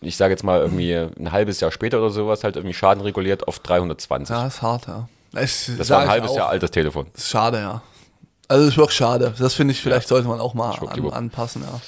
ich 0.00 0.16
sage 0.16 0.32
jetzt 0.32 0.42
mal 0.44 0.60
irgendwie 0.60 0.94
ein 0.94 1.32
halbes 1.32 1.60
Jahr 1.60 1.70
später 1.70 1.98
oder 1.98 2.10
sowas, 2.10 2.44
halt 2.44 2.56
irgendwie 2.56 2.74
Schaden 2.74 3.02
reguliert 3.02 3.48
auf 3.48 3.58
320. 3.60 4.34
Ja, 4.34 4.46
ist 4.46 4.62
hart, 4.62 4.86
ja. 4.86 5.08
Ich, 5.40 5.70
Das 5.76 5.90
war 5.90 6.00
ein 6.00 6.08
halbes 6.08 6.30
auch. 6.32 6.36
Jahr 6.36 6.48
altes 6.48 6.70
Telefon. 6.70 7.06
Ist 7.14 7.28
schade, 7.28 7.58
ja. 7.58 7.82
Also 8.48 8.66
ist 8.68 8.76
wirklich 8.76 8.96
schade. 8.96 9.34
Das 9.38 9.54
finde 9.54 9.72
ich, 9.72 9.80
vielleicht 9.80 10.08
sollte 10.08 10.28
man 10.28 10.40
auch 10.40 10.54
mal 10.54 10.70
an, 10.70 11.10
anpassen, 11.10 11.62
ja. 11.62 11.80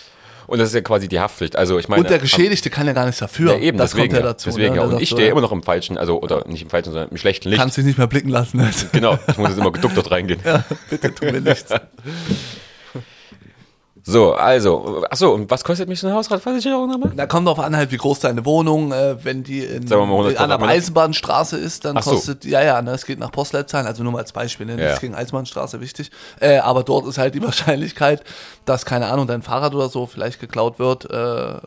Und 0.49 0.59
das 0.59 0.71
ist 0.71 0.75
ja 0.75 0.81
quasi 0.81 1.09
die 1.09 1.21
Haftpflicht. 1.21 1.57
Also 1.57 1.79
ich 1.79 1.89
meine, 1.89 2.01
Und 2.01 2.11
der 2.11 2.19
Geschädigte 2.19 2.71
kann 2.71 2.87
ja 2.87 2.95
gar 2.95 3.05
nichts 3.05 3.21
dafür. 3.21 3.53
ja, 3.53 3.59
eben, 3.59 3.77
das 3.77 3.91
deswegen, 3.91 4.09
kommt 4.09 4.13
ja 4.15 4.27
ja. 4.27 4.33
dazu. 4.33 4.49
deswegen 4.49 4.75
ne? 4.75 4.81
ja. 4.81 4.87
Und 4.87 5.03
ich 5.03 5.11
stehe 5.11 5.27
ja, 5.27 5.33
immer 5.33 5.43
noch 5.43 5.53
im 5.53 5.63
falschen, 5.63 5.99
also 5.99 6.23
oder 6.23 6.49
nicht 6.49 6.63
im 6.63 6.71
falschen, 6.71 6.91
sondern 6.91 7.11
im 7.11 7.19
schlechten 7.19 7.51
Licht. 7.51 7.61
Kannst 7.61 7.77
dich 7.77 7.85
nicht 7.85 7.99
mehr 7.99 8.07
blicken 8.07 8.31
lassen. 8.31 8.59
Also. 8.59 8.87
Genau, 8.93 9.19
ich 9.29 9.37
muss 9.37 9.51
jetzt 9.51 9.59
immer 9.59 9.71
geduckt 9.71 9.97
dort 9.97 10.11
reingehen. 10.11 10.41
Bitte 10.91 11.15
tu 11.15 11.27
mir 11.27 11.41
nichts. 11.43 11.67
So, 14.11 14.33
also, 14.33 15.05
achso, 15.11 15.35
und 15.35 15.51
was 15.51 15.63
kostet 15.63 15.87
mich 15.87 16.01
so 16.01 16.07
eine 16.07 16.17
Hausratversicherung 16.17 16.89
nochmal? 16.91 17.13
Da 17.15 17.27
kommt 17.27 17.47
drauf 17.47 17.59
an, 17.59 17.77
halt, 17.77 17.91
wie 17.93 17.99
groß 17.99 18.21
deine 18.21 18.43
Wohnung, 18.47 18.91
äh, 18.91 19.23
wenn 19.23 19.43
die 19.45 19.61
in, 19.63 19.85
mal 19.87 20.01
100 20.01 20.41
an 20.41 20.49
der. 20.49 20.63
Eisenbahnstraße 20.63 21.59
ist, 21.59 21.85
dann 21.85 21.99
Ach 21.99 22.03
so. 22.03 22.13
kostet, 22.13 22.47
ja, 22.47 22.63
ja, 22.63 22.81
ne, 22.81 22.93
es 22.93 23.05
geht 23.05 23.19
nach 23.19 23.31
Postleitzahlen, 23.31 23.87
also 23.87 24.03
nur 24.03 24.13
mal 24.13 24.21
als 24.21 24.33
Beispiel, 24.33 24.65
ne, 24.65 24.83
Ja. 24.83 24.97
gegen 24.97 25.15
Eisenbahnstraße 25.15 25.83
wichtig, 25.83 26.11
äh, 26.41 26.57
aber 26.57 26.85
dort 26.85 27.07
ist 27.07 27.19
halt 27.19 27.35
die 27.35 27.43
Wahrscheinlichkeit, 27.43 28.23
dass, 28.65 28.87
keine 28.87 29.09
Ahnung, 29.09 29.27
dein 29.27 29.43
Fahrrad 29.43 29.75
oder 29.75 29.91
so 29.91 30.07
vielleicht 30.07 30.41
geklaut 30.41 30.79
wird, 30.79 31.05
äh, 31.11 31.15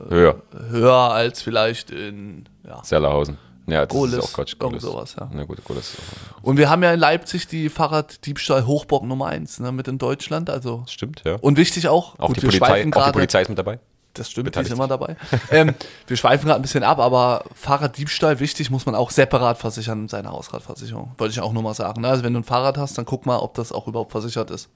Höher, 0.10 0.41
höher 0.71 1.12
als 1.12 1.43
vielleicht 1.43 1.91
in, 1.91 2.45
ja. 2.67 2.83
Sellerhausen. 2.83 3.38
Ja, 3.68 3.86
das 3.86 3.89
Gohlis, 3.96 4.18
ist 4.18 4.24
auch 4.24 4.34
Quatsch. 4.34 4.58
Gohlis. 4.58 4.82
sowas, 4.82 5.15
ja. 5.20 5.30
Na 5.32 5.44
gut, 5.44 5.63
Gohlis. 5.63 5.96
Und 6.41 6.58
wir 6.58 6.70
haben 6.70 6.84
ja 6.84 6.94
in 6.94 7.00
Leipzig 7.00 7.48
die 7.48 7.70
Fahrraddiebstahl-Hochburg 7.70 9.03
Nummer 9.03 9.27
eins, 9.27 9.60
ne, 9.60 9.72
mit 9.72 9.88
in 9.88 9.98
Deutschland, 9.98 10.50
also. 10.50 10.84
Stimmt, 10.88 11.22
ja. 11.25 11.36
Und 11.36 11.58
wichtig 11.58 11.88
auch, 11.88 12.18
Auch, 12.20 12.27
gut, 12.27 12.38
die 12.38 12.41
wir 12.44 12.50
Polizei, 12.50 12.91
auch 12.91 13.06
die 13.06 13.12
Polizei 13.12 13.41
ist 13.44 13.50
mit 13.50 13.58
dabei. 13.58 13.80
Das 14.13 14.30
stimmt, 14.30 14.48
die 14.48 14.50
ist 14.50 14.68
beteiligt 14.70 14.74
immer 14.74 14.88
dabei. 14.89 15.15
ähm, 15.51 15.74
wir 16.08 16.18
schweifen 16.18 16.48
gerade 16.48 16.60
ein 16.60 16.63
bisschen 16.63 16.84
ab, 16.84 17.00
aber 17.00 17.46
Fahrraddiebstahl, 17.56 18.41
wichtig, 18.41 18.70
muss 18.70 18.86
man 18.86 18.94
auch 18.94 19.10
separat 19.10 19.58
versichern 19.58 20.01
in 20.01 20.08
seiner 20.10 20.32
Hausratversicherung. 20.32 21.13
Wollte 21.18 21.32
ich 21.32 21.39
auch 21.39 21.53
nur 21.53 21.63
mal 21.63 21.74
sagen. 21.74 22.01
ne? 22.01 22.10
Also 22.10 22.24
wenn 22.24 22.34
du 22.34 22.39
ein 22.41 22.44
Fahrrad 22.44 22.77
hast, 22.77 22.98
dann 22.98 23.06
guck 23.06 23.25
mal, 23.25 23.38
ob 23.38 23.53
das 23.53 23.72
auch 23.72 23.88
überhaupt 23.88 24.12
versichert 24.12 24.51
ist. 24.51 24.70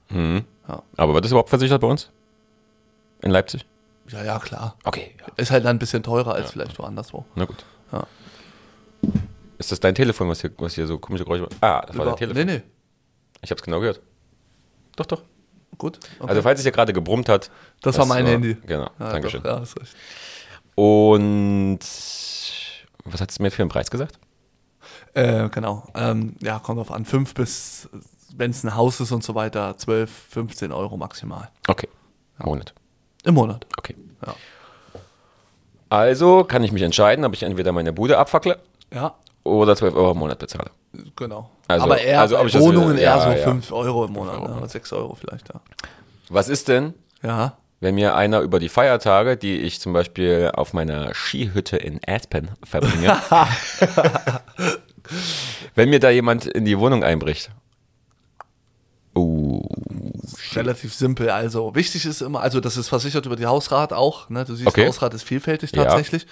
Aber 0.96 1.12
wird 1.12 1.24
das 1.24 1.32
überhaupt 1.32 1.50
versichert 1.50 1.82
bei 1.82 1.86
uns? 1.88 2.10
In 3.20 3.30
Leipzig? 3.30 3.66
Ja, 4.08 4.22
ja, 4.24 4.38
klar. 4.38 4.76
Okay, 4.84 5.14
ja. 5.18 5.26
Ist 5.36 5.50
halt 5.50 5.64
dann 5.64 5.76
ein 5.76 5.78
bisschen 5.80 6.02
teurer 6.02 6.34
als 6.34 6.52
vielleicht 6.52 6.78
woanders 6.78 7.12
wo. 7.12 7.24
Na 7.34 7.44
gut. 7.44 7.64
Ja. 7.92 8.06
Ist 9.58 9.72
das 9.72 9.80
dein 9.80 9.94
Telefon, 9.94 10.28
was 10.28 10.40
hier, 10.40 10.50
was 10.58 10.74
hier 10.74 10.86
so 10.86 10.98
komische 10.98 11.24
Geräusche 11.24 11.42
macht? 11.44 11.56
Ah, 11.62 11.82
das 11.86 11.96
war 11.96 12.04
dein 12.04 12.12
Über- 12.14 12.16
Telefon. 12.18 12.46
nee, 12.46 12.52
nee. 12.56 12.62
Ich 13.42 13.50
habe 13.50 13.58
es 13.58 13.62
genau 13.64 13.80
gehört. 13.80 14.00
Doch, 14.96 15.06
doch. 15.06 15.22
Gut. 15.78 15.98
Okay. 16.18 16.28
Also 16.30 16.42
falls 16.42 16.58
es 16.60 16.64
hier 16.64 16.72
gerade 16.72 16.92
gebrummt 16.92 17.28
hat. 17.28 17.50
das, 17.82 17.98
war 17.98 18.06
mein 18.06 18.24
Handy. 18.26 18.56
Genau, 18.66 18.88
Ja, 18.98 19.10
Dankeschön. 19.12 19.42
Doch, 19.42 19.56
ja, 19.58 19.62
ist 19.62 19.78
recht. 19.78 19.94
Und 20.74 21.78
was 23.04 23.20
hat 23.20 23.30
es 23.30 23.38
mir 23.38 23.50
für 23.50 23.62
einen 23.62 23.68
Preis 23.70 23.90
gesagt? 23.90 24.18
Äh, 25.14 25.48
genau. 25.50 25.86
Ähm, 25.94 26.36
ja, 26.40 26.58
kommt 26.58 26.78
drauf 26.78 26.90
an. 26.90 27.04
Fünf 27.04 27.34
bis, 27.34 27.88
wenn 28.34 28.50
es 28.50 28.64
ein 28.64 28.74
Haus 28.74 29.00
ist 29.00 29.12
und 29.12 29.22
so 29.22 29.34
weiter, 29.34 29.76
12, 29.76 30.10
15 30.10 30.72
Euro 30.72 30.96
maximal. 30.96 31.50
Okay. 31.68 31.88
Monat. 32.38 32.74
Im 33.24 33.34
Monat. 33.34 33.66
Okay. 33.78 33.96
Ja. 34.26 34.34
Also 35.88 36.44
kann 36.44 36.64
ich 36.64 36.72
mich 36.72 36.82
entscheiden, 36.82 37.24
ob 37.24 37.32
ich 37.34 37.42
entweder 37.42 37.72
meine 37.72 37.92
Bude 37.92 38.18
abfackle 38.18 38.58
Ja, 38.92 39.14
oder 39.46 39.76
12 39.76 39.94
Euro 39.94 40.12
im 40.12 40.18
Monat 40.18 40.38
bezahle. 40.38 40.70
genau. 41.16 41.50
Also- 41.68 41.84
Aber 41.84 41.98
eher 42.00 42.20
also 42.20 42.38
ob 42.38 42.52
Wohnungen 42.54 42.96
eher 42.98 43.16
ja, 43.16 43.20
so 43.20 43.30
ja. 43.30 43.36
5 43.44 43.72
Euro 43.72 44.04
im 44.06 44.12
Monat. 44.12 44.40
Ne? 44.40 44.56
Oder 44.56 44.68
6 44.68 44.92
Euro 44.92 45.14
vielleicht, 45.14 45.48
ja. 45.52 45.60
Was 46.28 46.48
ist 46.48 46.68
denn, 46.68 46.94
Ja. 47.22 47.56
wenn 47.80 47.94
mir 47.94 48.14
einer 48.16 48.40
über 48.40 48.58
die 48.58 48.68
Feiertage, 48.68 49.36
die 49.36 49.58
ich 49.58 49.80
zum 49.80 49.92
Beispiel 49.92 50.50
auf 50.54 50.72
meiner 50.72 51.14
Skihütte 51.14 51.76
in 51.76 52.00
Aspen 52.06 52.50
verbringe, 52.64 53.16
wenn 55.74 55.90
mir 55.90 56.00
da 56.00 56.10
jemand 56.10 56.46
in 56.46 56.64
die 56.64 56.78
Wohnung 56.78 57.04
einbricht? 57.04 57.50
Uh, 59.14 59.62
Relativ 60.54 60.92
simpel. 60.94 61.30
Also 61.30 61.74
wichtig 61.74 62.04
ist 62.04 62.20
immer, 62.20 62.40
also 62.40 62.60
das 62.60 62.76
ist 62.76 62.88
versichert 62.88 63.24
über 63.24 63.36
die 63.36 63.46
Hausrat 63.46 63.92
auch. 63.94 64.28
Ne? 64.28 64.44
Du 64.44 64.54
siehst, 64.54 64.68
Okay. 64.68 64.86
Hausrat 64.88 65.14
ist 65.14 65.22
vielfältig 65.22 65.72
Ja. 65.72 65.84
tatsächlich. 65.84 66.26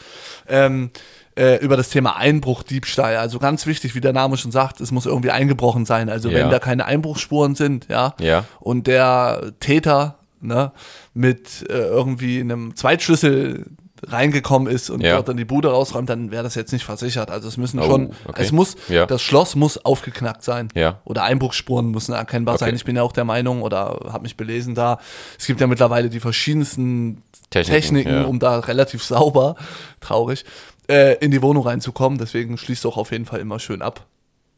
Ähm, 0.49 0.91
äh, 1.37 1.57
über 1.65 1.77
das 1.77 1.89
Thema 1.91 2.17
Einbruch, 2.17 2.63
Diebstahl. 2.63 3.17
Also 3.17 3.39
ganz 3.39 3.67
wichtig, 3.67 3.95
wie 3.95 4.01
der 4.01 4.13
Name 4.13 4.37
schon 4.37 4.53
sagt, 4.53 4.81
es 4.81 4.91
muss 4.93 5.07
irgendwie 5.07 5.31
eingebrochen 5.31 5.85
sein. 5.87 6.09
Also 6.09 6.29
Ja. 6.31 6.37
wenn 6.39 6.51
da 6.51 6.59
keine 6.59 6.85
Einbruchsspuren 6.85 7.55
sind, 7.55 7.89
ja, 7.89 8.15
Ja. 8.21 8.45
und 8.61 8.87
der 8.87 9.53
Täter 9.61 10.17
ne, 10.41 10.73
mit 11.15 11.65
äh, 11.71 11.73
irgendwie 11.73 12.39
einem 12.41 12.77
Zweitschlüssel 12.77 13.65
reingekommen 14.07 14.71
ist 14.71 14.91
und 14.91 15.01
Ja. 15.01 15.15
dort 15.15 15.29
dann 15.29 15.39
die 15.39 15.47
Bude 15.47 15.69
rausräumt, 15.71 16.11
dann 16.11 16.31
wäre 16.31 16.43
das 16.43 16.55
jetzt 16.55 16.73
nicht 16.73 16.85
versichert. 16.85 17.31
Also 17.31 17.49
es 17.49 17.57
müssen 17.57 17.81
Oh, 17.81 17.85
schon, 17.87 18.11
okay. 18.27 18.43
es 18.43 18.53
muss, 18.53 18.77
Ja. 18.89 19.07
das 19.07 19.23
Schloss 19.23 19.57
muss 19.57 19.83
aufgeknackt 19.83 20.43
sein. 20.45 20.69
Ja. 20.75 21.01
Oder 21.07 21.23
Einbruchsspuren 21.25 21.91
müssen 21.91 22.13
erkennbar 22.13 22.57
Okay. 22.57 22.67
sein. 22.67 22.75
Ich 22.75 22.85
bin 22.85 22.97
ja 22.97 23.03
auch 23.03 23.13
der 23.13 23.25
Meinung 23.25 23.63
oder 23.63 24.01
habe 24.13 24.23
mich 24.25 24.37
belesen 24.37 24.75
da, 24.75 24.99
es 25.39 25.47
gibt 25.47 25.61
ja 25.63 25.67
mittlerweile 25.67 26.11
die 26.11 26.21
verschiedensten 26.21 27.23
Techniken, 27.51 27.73
Techniken, 28.05 28.25
um 28.27 28.39
da 28.39 28.59
relativ 28.59 29.03
sauber, 29.03 29.55
traurig, 30.01 30.45
äh, 30.89 31.15
in 31.25 31.31
die 31.31 31.43
Wohnung 31.43 31.67
reinzukommen. 31.67 32.19
Deswegen 32.19 32.59
schließt 32.59 32.85
doch 32.85 32.97
auf 32.97 33.13
jeden 33.13 33.25
Fall 33.27 33.41
immer 33.41 33.59
schön 33.59 33.83
ab. 33.83 34.07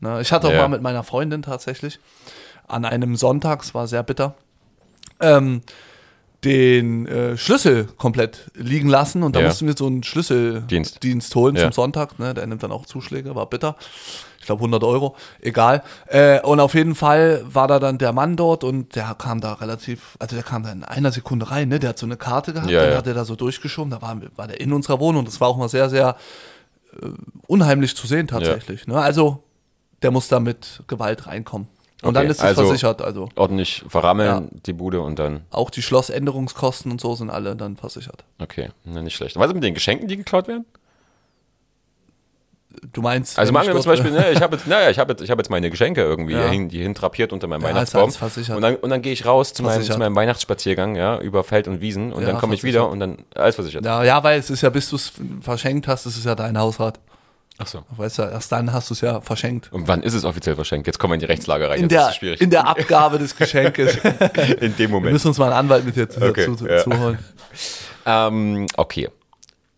Ne? 0.01 0.21
Ich 0.21 0.33
hatte 0.33 0.49
auch 0.49 0.53
Ja. 0.53 0.59
mal 0.63 0.69
mit 0.69 0.83
meiner 0.83 1.03
Freundin 1.03 1.43
tatsächlich 1.43 1.99
an 2.69 2.85
einem 2.85 3.17
Sonntag, 3.17 3.63
es 3.63 3.75
war 3.75 3.87
sehr 3.87 4.03
bitter, 4.03 4.35
ähm, 5.21 5.63
den 6.47 7.07
äh, 7.07 7.37
Schlüssel 7.37 7.85
komplett 7.97 8.51
liegen 8.55 8.89
lassen 8.89 9.23
und 9.23 9.35
da 9.37 9.41
Ja. 9.41 9.47
mussten 9.49 9.67
wir 9.67 9.75
so 9.77 9.87
einen 9.87 10.03
Schlüsseldienst 10.03 11.03
Dienst. 11.03 11.35
holen 11.35 11.57
Ja. 11.57 11.63
zum 11.65 11.73
Sonntag. 11.73 12.19
Ne? 12.19 12.33
Der 12.35 12.47
nimmt 12.47 12.63
dann 12.63 12.73
auch 12.73 12.87
Zuschläge, 12.87 13.35
war 13.35 13.47
bitter. 13.47 13.77
Ich 14.39 14.47
glaube 14.47 14.61
100 14.61 14.85
Euro, 14.85 15.17
egal. 15.41 15.83
Äh, 16.07 16.41
und 16.41 16.61
auf 16.61 16.75
jeden 16.75 16.95
Fall 16.95 17.45
war 17.53 17.67
da 17.67 17.81
dann 17.81 17.99
der 17.99 18.13
Mann 18.13 18.37
dort 18.37 18.63
und 18.63 18.95
der 18.95 19.15
kam 19.19 19.41
da 19.41 19.55
relativ, 19.55 20.17
also 20.21 20.37
der 20.37 20.45
kam 20.45 20.63
da 20.63 20.71
in 20.71 20.85
einer 20.85 21.11
Sekunde 21.11 21.51
rein. 21.51 21.69
Ne? 21.69 21.81
Der 21.81 21.89
hat 21.91 21.99
so 21.99 22.07
eine 22.07 22.17
Karte 22.17 22.53
gehabt, 22.53 22.71
Ja, 22.71 22.83
dann 22.83 22.91
ja. 22.93 22.97
hat 22.99 23.07
er 23.09 23.15
da 23.15 23.25
so 23.25 23.35
durchgeschoben. 23.35 23.91
Da 23.91 24.01
war, 24.01 24.17
war 24.37 24.47
der 24.47 24.61
in 24.61 24.73
unserer 24.73 25.01
Wohnung. 25.01 25.25
Das 25.25 25.41
war 25.41 25.49
auch 25.49 25.57
mal 25.57 25.69
sehr, 25.69 25.91
sehr 25.91 26.17
äh, 27.03 27.07
unheimlich 27.49 27.97
zu 27.97 28.07
sehen 28.07 28.29
tatsächlich. 28.29 28.87
Ne? 28.87 28.97
Also 29.01 29.43
der 30.03 30.13
muss 30.13 30.29
da 30.29 30.39
mit 30.39 30.83
Gewalt 30.87 31.27
reinkommen. 31.27 31.67
Und 32.07 32.17
Okay, 32.17 32.23
dann 32.25 32.31
ist 32.31 32.39
es 32.39 32.43
also- 32.45 32.63
versichert. 32.67 33.03
Also 33.03 33.29
ordentlich 33.37 33.85
verrammeln, 33.89 34.49
die 34.67 34.73
Bude 34.73 35.01
und 35.01 35.19
dann, 35.19 35.43
auch 35.51 35.71
die 35.71 35.83
Schlossänderungskosten 35.83 36.91
und 36.93 37.01
so 37.01 37.15
sind 37.15 37.31
alle 37.31 37.57
dann 37.57 37.77
versichert. 37.77 38.25
okay, 38.39 38.71
na, 38.85 39.03
nicht 39.03 39.17
schlecht. 39.17 39.37
Was 39.39 39.49
ist 39.49 39.55
mit 39.55 39.63
den 39.65 39.75
Geschenken, 39.75 40.09
die 40.09 40.17
geklaut 40.17 40.49
werden? 40.49 40.65
Du 42.93 43.01
meinst, 43.01 43.39
Also 43.39 43.53
machen 43.55 43.69
ich 43.69 43.75
wir 43.75 43.81
zum 43.81 43.91
Beispiel, 43.93 44.11
ne, 44.11 44.33
ich 44.33 44.43
habe 44.43 44.55
jetzt, 44.57 44.67
naja, 44.67 44.91
ich 44.91 44.99
habe 44.99 45.13
jetzt, 45.13 45.23
ich 45.23 45.31
habe 45.31 45.41
jetzt 45.41 45.49
meine 45.49 45.71
Geschenke 45.71 46.03
irgendwie 46.03 46.35
Ja. 46.35 46.47
hin, 46.49 46.69
die 46.69 46.83
hintrapiert 46.83 47.33
unter 47.33 47.47
meinem 47.47 47.63
Ja, 47.63 47.69
Weihnachtsbaum. 47.69 48.11
Und 48.55 48.61
dann, 48.63 48.77
und 48.77 48.91
dann 48.91 49.01
gehe 49.01 49.15
ich 49.15 49.25
raus 49.25 49.55
zu 49.55 49.63
meinem, 49.63 49.83
zu 49.83 49.97
meinem 49.99 50.15
Weihnachtsspaziergang, 50.15 50.95
ja, 50.95 51.19
über 51.19 51.43
Feld 51.43 51.69
und 51.69 51.81
Wiesen 51.81 52.13
und 52.13 52.23
Ja, 52.23 52.33
dann 52.33 52.39
komme 52.39 52.55
ich 52.55 52.65
wieder 52.65 52.89
und 52.91 53.01
dann 53.01 53.19
alles 53.35 53.55
versichert. 53.55 53.85
Ja, 53.85 54.05
ja, 54.05 54.23
weil 54.23 54.39
es 54.39 54.51
ist 54.51 54.61
ja, 54.61 54.69
bis 54.69 54.91
du 54.91 54.97
es 54.97 55.13
verschenkt 55.41 55.89
hast, 55.89 56.05
es 56.05 56.19
ist 56.19 56.27
ja 56.27 56.35
dein 56.35 56.59
Hausrat. 56.59 57.01
Ach 57.59 57.67
so. 57.67 57.83
Weißt 57.91 58.19
du, 58.19 58.23
erst 58.23 58.53
dann 58.53 58.73
hast 58.73 58.91
du 58.91 58.95
es 58.95 59.01
ja 59.01 59.21
verschenkt. 59.23 59.73
Und 59.73 59.89
wann 59.89 60.03
ist 60.03 60.13
es 60.13 60.25
offiziell 60.25 60.55
verschenkt? 60.57 60.87
Jetzt 60.87 60.99
kommen 60.99 61.13
wir 61.13 61.15
in 61.15 61.21
die 61.21 61.27
Rechtslage 61.27 61.69
rein. 61.69 61.77
In 61.79 61.83
Jetzt 61.85 61.93
der, 61.93 62.01
ist 62.03 62.09
es 62.11 62.17
schwierig. 62.17 62.41
in 62.43 62.51
der 62.51 62.67
Abgabe 62.69 63.19
des 63.19 63.35
Geschenkes. 63.35 64.03
Wir 64.05 64.61
in 64.63 64.77
dem 64.77 64.91
Moment. 64.91 65.13
müssen 65.15 65.29
uns 65.29 65.39
mal 65.39 65.47
einen 65.47 65.55
Anwalt 65.55 65.85
mit 65.87 65.97
dir 65.97 66.03
Okay, 66.21 66.47
dazu 66.47 66.67
ja. 66.67 66.83
zuholen. 66.85 67.19
Ähm, 68.05 68.67
okay. 68.77 69.09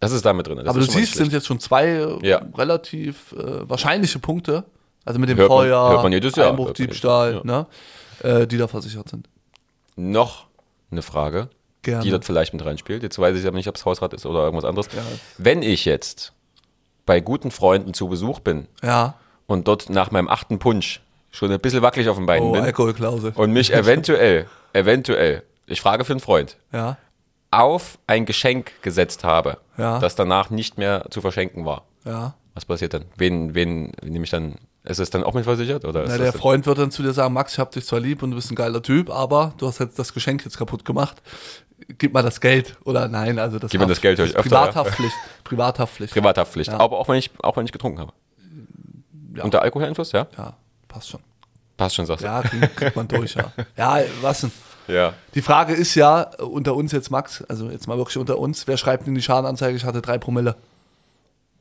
Das 0.00 0.12
ist 0.12 0.24
damit 0.24 0.46
drin. 0.46 0.58
Das 0.58 0.68
Aber 0.68 0.78
du 0.80 0.86
siehst, 0.86 1.14
sind 1.14 1.32
jetzt 1.32 1.46
schon 1.46 1.60
zwei 1.60 1.86
äh, 1.86 2.18
Ja. 2.26 2.40
relativ 2.56 3.32
äh, 3.32 3.68
wahrscheinliche 3.68 4.18
Punkte. 4.18 4.64
Also 5.04 5.18
mit 5.18 5.28
dem 5.28 5.38
Hört 5.38 5.48
man- 5.48 5.58
Feuer, 5.58 5.88
hört 5.90 6.02
man 6.02 6.12
jedes 6.12 6.36
Jahr. 6.36 6.50
Einbruch, 6.50 6.66
man 6.66 6.74
Diebstahl, 6.74 7.30
jedes 7.32 7.44
ne, 7.44 7.66
äh, 8.22 8.46
die 8.46 8.58
da 8.58 8.68
versichert 8.68 9.08
sind. 9.08 9.28
Noch 9.96 10.46
eine 10.90 11.02
Frage, 11.02 11.48
Gerne. 11.82 12.02
die 12.04 12.10
dort 12.10 12.24
vielleicht 12.24 12.52
mit 12.52 12.64
reinspielt. 12.64 13.02
Jetzt 13.02 13.18
weiß 13.18 13.36
ich 13.36 13.46
aber 13.46 13.56
nicht, 13.56 13.68
ob 13.68 13.76
es 13.76 13.84
Hausrat 13.84 14.12
ist 14.14 14.26
oder 14.26 14.40
irgendwas 14.44 14.64
anderes. 14.64 14.88
Ja. 14.94 15.02
Wenn 15.38 15.62
ich 15.62 15.84
jetzt 15.84 16.32
bei 17.08 17.20
guten 17.20 17.50
Freunden 17.50 17.94
zu 17.94 18.06
Besuch 18.08 18.38
bin 18.40 18.68
Ja. 18.82 19.14
und 19.46 19.66
dort 19.66 19.88
nach 19.88 20.10
meinem 20.10 20.28
achten 20.28 20.58
Punsch 20.58 21.00
schon 21.30 21.50
ein 21.50 21.58
bisschen 21.58 21.80
wackelig 21.80 22.08
auf 22.10 22.18
den 22.18 22.26
Beinen 22.26 22.48
Oh, 22.48 22.52
bin 22.52 22.62
Alkoholklausel. 22.62 23.32
und 23.34 23.50
mich 23.52 23.72
eventuell, 23.72 24.46
eventuell, 24.74 25.42
ich 25.66 25.80
frage 25.80 26.04
für 26.04 26.12
einen 26.12 26.20
Freund, 26.20 26.58
Ja. 26.70 26.98
auf 27.50 27.98
ein 28.06 28.26
Geschenk 28.26 28.72
gesetzt 28.82 29.24
habe, 29.24 29.56
Ja. 29.78 29.98
das 30.00 30.16
danach 30.16 30.50
nicht 30.50 30.76
mehr 30.76 31.06
zu 31.10 31.22
verschenken 31.22 31.64
war. 31.64 31.84
Ja. 32.04 32.34
Was 32.52 32.66
passiert 32.66 32.92
dann? 32.92 33.06
Wen, 33.16 33.54
wen 33.54 33.92
nehme 34.02 34.24
ich 34.24 34.30
dann? 34.30 34.56
Ist 34.84 34.98
es 35.00 35.08
dann 35.10 35.24
auch 35.24 35.32
mit 35.34 35.44
versichert? 35.44 35.84
Oder 35.86 36.04
Na, 36.08 36.18
der 36.18 36.32
Freund 36.32 36.66
wird 36.66 36.78
dann 36.78 36.90
zu 36.90 37.02
dir 37.02 37.12
sagen, 37.12 37.32
Max, 37.34 37.54
ich 37.54 37.58
hab 37.58 37.70
dich 37.72 37.86
zwar 37.86 38.00
lieb 38.00 38.22
und 38.22 38.30
du 38.32 38.36
bist 38.36 38.50
ein 38.50 38.54
geiler 38.54 38.82
Typ, 38.82 39.08
aber 39.10 39.52
du 39.58 39.66
hast 39.66 39.78
jetzt 39.80 39.98
das 39.98 40.12
Geschenk 40.12 40.44
jetzt 40.44 40.58
kaputt 40.58 40.84
gemacht. 40.84 41.22
Gib 41.96 42.12
mal 42.12 42.22
das 42.22 42.40
Geld. 42.40 42.76
Oder 42.84 43.08
nein, 43.08 43.38
also 43.38 43.58
das 43.58 43.70
Gib 43.70 43.80
mir 43.80 43.86
das 43.86 44.00
Geld, 44.00 44.18
ich 44.18 44.26
öfter, 44.26 44.42
Privathaftpflicht. 44.42 45.14
Privathaftpflicht. 45.44 46.12
Privathaftpflicht. 46.12 46.70
Ja. 46.70 46.80
Aber 46.80 46.98
auch 46.98 47.08
wenn 47.08 47.16
ich, 47.16 47.30
auch 47.42 47.56
wenn 47.56 47.64
ich 47.64 47.72
getrunken 47.72 48.00
habe. 48.00 48.12
Ja. 49.34 49.44
Unter 49.44 49.62
Alkoholeinfluss, 49.62 50.12
ja? 50.12 50.26
ja, 50.36 50.54
passt 50.86 51.08
schon. 51.08 51.20
Passt 51.76 51.94
schon, 51.94 52.06
sagst 52.06 52.24
du. 52.24 52.26
Ja, 52.26 52.42
kriegt, 52.42 52.76
kriegt 52.76 52.96
man 52.96 53.08
durch, 53.08 53.34
ja. 53.34 53.52
Ja, 53.76 54.00
was 54.20 54.40
denn? 54.40 54.52
Ja. 54.88 55.14
Die 55.34 55.42
Frage 55.42 55.74
ist 55.74 55.94
ja, 55.94 56.30
äh, 56.38 56.42
unter 56.42 56.74
uns 56.74 56.92
jetzt, 56.92 57.10
Max, 57.10 57.44
also 57.48 57.70
jetzt 57.70 57.86
mal 57.86 57.96
wirklich 57.98 58.16
unter 58.16 58.38
uns, 58.38 58.66
wer 58.66 58.76
schreibt 58.76 59.06
in 59.06 59.14
die 59.14 59.22
Schadenanzeige, 59.22 59.76
ich 59.76 59.84
hatte 59.84 60.02
drei 60.02 60.18
Promille? 60.18 60.56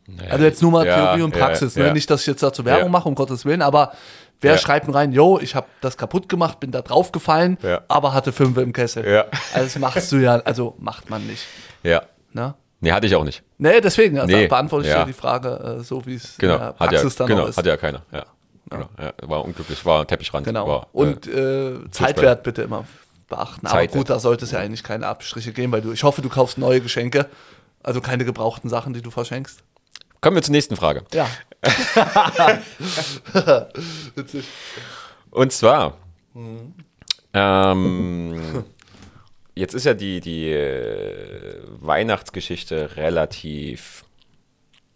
Naja, 0.07 0.31
Also 0.31 0.45
jetzt 0.45 0.61
nur 0.61 0.71
mal 0.71 0.85
ja, 0.87 0.95
Theorie 0.95 1.21
und 1.23 1.31
Praxis, 1.33 1.75
ja. 1.75 1.83
ne? 1.83 1.93
Nicht, 1.93 2.09
dass 2.09 2.21
ich 2.21 2.27
jetzt 2.27 2.41
dazu 2.41 2.63
Werbung 2.65 2.89
mache, 2.91 3.07
um 3.09 3.15
Gottes 3.15 3.45
Willen, 3.45 3.61
aber 3.61 3.91
Wer 4.39 4.59
schreibt 4.59 4.85
denn 4.85 4.93
rein, 4.93 5.11
yo, 5.13 5.39
ich 5.41 5.55
habe 5.55 5.65
das 5.81 5.97
kaputt 5.97 6.29
gemacht, 6.29 6.59
bin 6.59 6.71
da 6.71 6.83
draufgefallen, 6.83 7.57
Ja. 7.63 7.81
aber 7.87 8.13
hatte 8.13 8.31
fünf 8.31 8.55
im 8.57 8.71
Kessel. 8.71 9.03
Ja. 9.03 9.25
Also 9.51 9.63
das 9.65 9.79
machst 9.79 10.11
du 10.11 10.17
ja, 10.17 10.35
also 10.35 10.75
macht 10.77 11.09
man 11.09 11.25
nicht. 11.25 11.43
Ja. 11.81 12.03
Ne? 12.33 12.53
Nee, 12.79 12.91
hatte 12.91 13.07
ich 13.07 13.15
auch 13.15 13.23
nicht. 13.23 13.41
Nee, 13.57 13.81
deswegen 13.81 14.19
also 14.19 14.35
Nee, 14.35 14.45
beantworte 14.47 14.85
ich 14.85 14.93
ja. 14.93 14.99
dir 14.99 15.07
die 15.07 15.13
Frage 15.13 15.77
äh, 15.79 15.83
so, 15.83 16.05
wie 16.05 16.13
es 16.13 16.37
Genau. 16.37 16.53
in 16.53 16.59
der 16.59 16.67
Hat 16.67 16.79
ja, 16.79 16.85
Praxis 16.87 17.15
dann 17.15 17.25
genau, 17.27 17.47
ist. 17.47 17.57
hatte 17.57 17.69
ja 17.69 17.77
keiner. 17.77 18.03
Ja. 18.11 18.25
Genau. 18.69 18.89
Ja, 19.01 19.13
war 19.27 19.43
unglücklich, 19.43 19.83
war 19.85 20.05
Teppichrand. 20.05 20.45
Genau. 20.45 20.67
War, 20.67 20.87
Und 20.91 21.25
äh, 21.25 21.89
Zeitwert 21.89 22.43
bitte 22.43 22.61
immer 22.61 22.85
beachten. 23.29 23.65
Aber 23.65 23.75
Zeitwert. 23.77 23.97
gut, 23.97 24.09
da 24.11 24.19
sollte 24.19 24.45
es 24.45 24.51
ja 24.51 24.59
eigentlich 24.59 24.83
keine 24.83 25.07
Abstriche 25.07 25.51
geben, 25.51 25.71
weil 25.71 25.81
du, 25.81 25.91
ich 25.93 26.03
hoffe, 26.03 26.21
du 26.21 26.29
kaufst 26.29 26.59
neue 26.59 26.79
Geschenke, 26.79 27.25
also 27.81 28.01
keine 28.01 28.23
gebrauchten 28.23 28.69
Sachen, 28.69 28.93
die 28.93 29.01
du 29.01 29.09
verschenkst. 29.09 29.63
Kommen 30.21 30.35
wir 30.35 30.43
zur 30.43 30.51
nächsten 30.53 30.75
Frage. 30.75 31.03
Ja. 31.13 31.27
Witzig. 34.15 34.45
Und 35.31 35.51
zwar, 35.51 35.97
ähm, 37.33 38.63
jetzt 39.55 39.73
ist 39.73 39.85
ja 39.85 39.93
die, 39.93 40.19
die 40.21 40.49
äh, 40.49 41.61
Weihnachtsgeschichte 41.79 42.95
relativ 42.97 44.05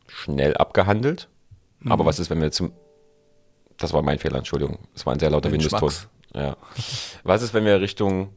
schnell 0.07 0.55
abgehandelt. 0.57 1.29
Mhm. 1.79 1.91
Aber 1.91 2.05
was 2.05 2.19
ist, 2.19 2.29
wenn 2.29 2.41
wir 2.41 2.51
zum. 2.51 2.73
Das 3.77 3.93
war 3.93 4.01
mein 4.03 4.19
Fehler, 4.19 4.37
Entschuldigung. 4.37 4.77
Es 4.93 5.05
war 5.05 5.13
ein 5.13 5.19
sehr 5.19 5.31
lauter 5.31 5.51
Windeston. 5.51 5.91
Ja. 6.35 6.55
Was 7.23 7.41
ist, 7.41 7.53
wenn 7.53 7.65
wir 7.65 7.81
Richtung 7.81 8.29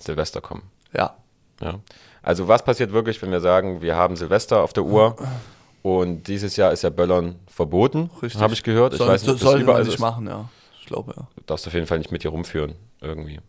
Silvester 0.00 0.40
kommen? 0.40 0.62
Ja. 0.92 1.16
Ja. 1.62 1.78
Also 2.22 2.48
was 2.48 2.64
passiert 2.64 2.92
wirklich, 2.92 3.22
wenn 3.22 3.30
wir 3.30 3.40
sagen, 3.40 3.82
wir 3.82 3.96
haben 3.96 4.16
Silvester 4.16 4.62
auf 4.62 4.72
der 4.72 4.84
Uhr 4.84 5.16
und 5.82 6.24
dieses 6.28 6.56
Jahr 6.56 6.72
ist 6.72 6.82
ja 6.82 6.90
Böllern 6.90 7.36
verboten, 7.46 8.10
Richtig. 8.22 8.40
habe 8.40 8.52
ich 8.52 8.62
gehört. 8.62 8.92
Ich 8.92 8.98
Soll, 8.98 9.08
weiß 9.08 9.26
nicht, 9.26 9.38
sollte 9.40 9.64
man 9.64 9.82
nicht 9.82 9.94
ist. 9.94 9.98
machen, 10.00 10.26
ja. 10.26 10.48
Ich 10.80 10.86
glaube, 10.86 11.14
ja. 11.16 11.26
Du 11.36 11.42
darfst 11.46 11.66
auf 11.66 11.74
jeden 11.74 11.86
Fall 11.86 11.98
nicht 11.98 12.10
mit 12.12 12.24
dir 12.24 12.30
rumführen, 12.30 12.74
irgendwie. 13.00 13.40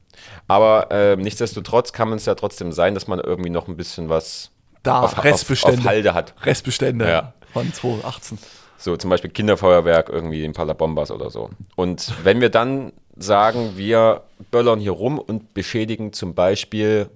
Aber 0.47 0.88
ähm, 0.91 1.21
nichtsdestotrotz 1.21 1.91
kann 1.93 2.11
es 2.13 2.25
ja 2.25 2.35
trotzdem 2.35 2.71
sein, 2.71 2.93
dass 2.93 3.07
man 3.07 3.19
irgendwie 3.19 3.50
noch 3.50 3.67
ein 3.67 3.75
bisschen 3.77 4.09
was 4.09 4.51
Da, 4.83 5.01
auf, 5.01 5.17
auf, 5.17 5.23
Restbestände. 5.23 5.79
auf 5.79 5.85
Halde 5.85 6.13
hat. 6.13 6.33
Restbestände 6.45 7.09
Ja. 7.09 7.33
von 7.53 7.71
2018. 7.73 8.38
So 8.77 8.97
zum 8.97 9.09
Beispiel 9.09 9.29
Kinderfeuerwerk 9.31 10.09
irgendwie 10.09 10.43
in 10.43 10.53
Palabombas 10.53 11.11
oder 11.11 11.29
so. 11.29 11.50
Und 11.75 12.13
wenn 12.23 12.41
wir 12.41 12.50
dann 12.50 12.91
sagen, 13.15 13.73
wir 13.75 14.21
böllern 14.51 14.79
hier 14.79 14.91
rum 14.91 15.19
und 15.19 15.53
beschädigen 15.53 16.13
zum 16.13 16.33
Beispiel 16.33 17.09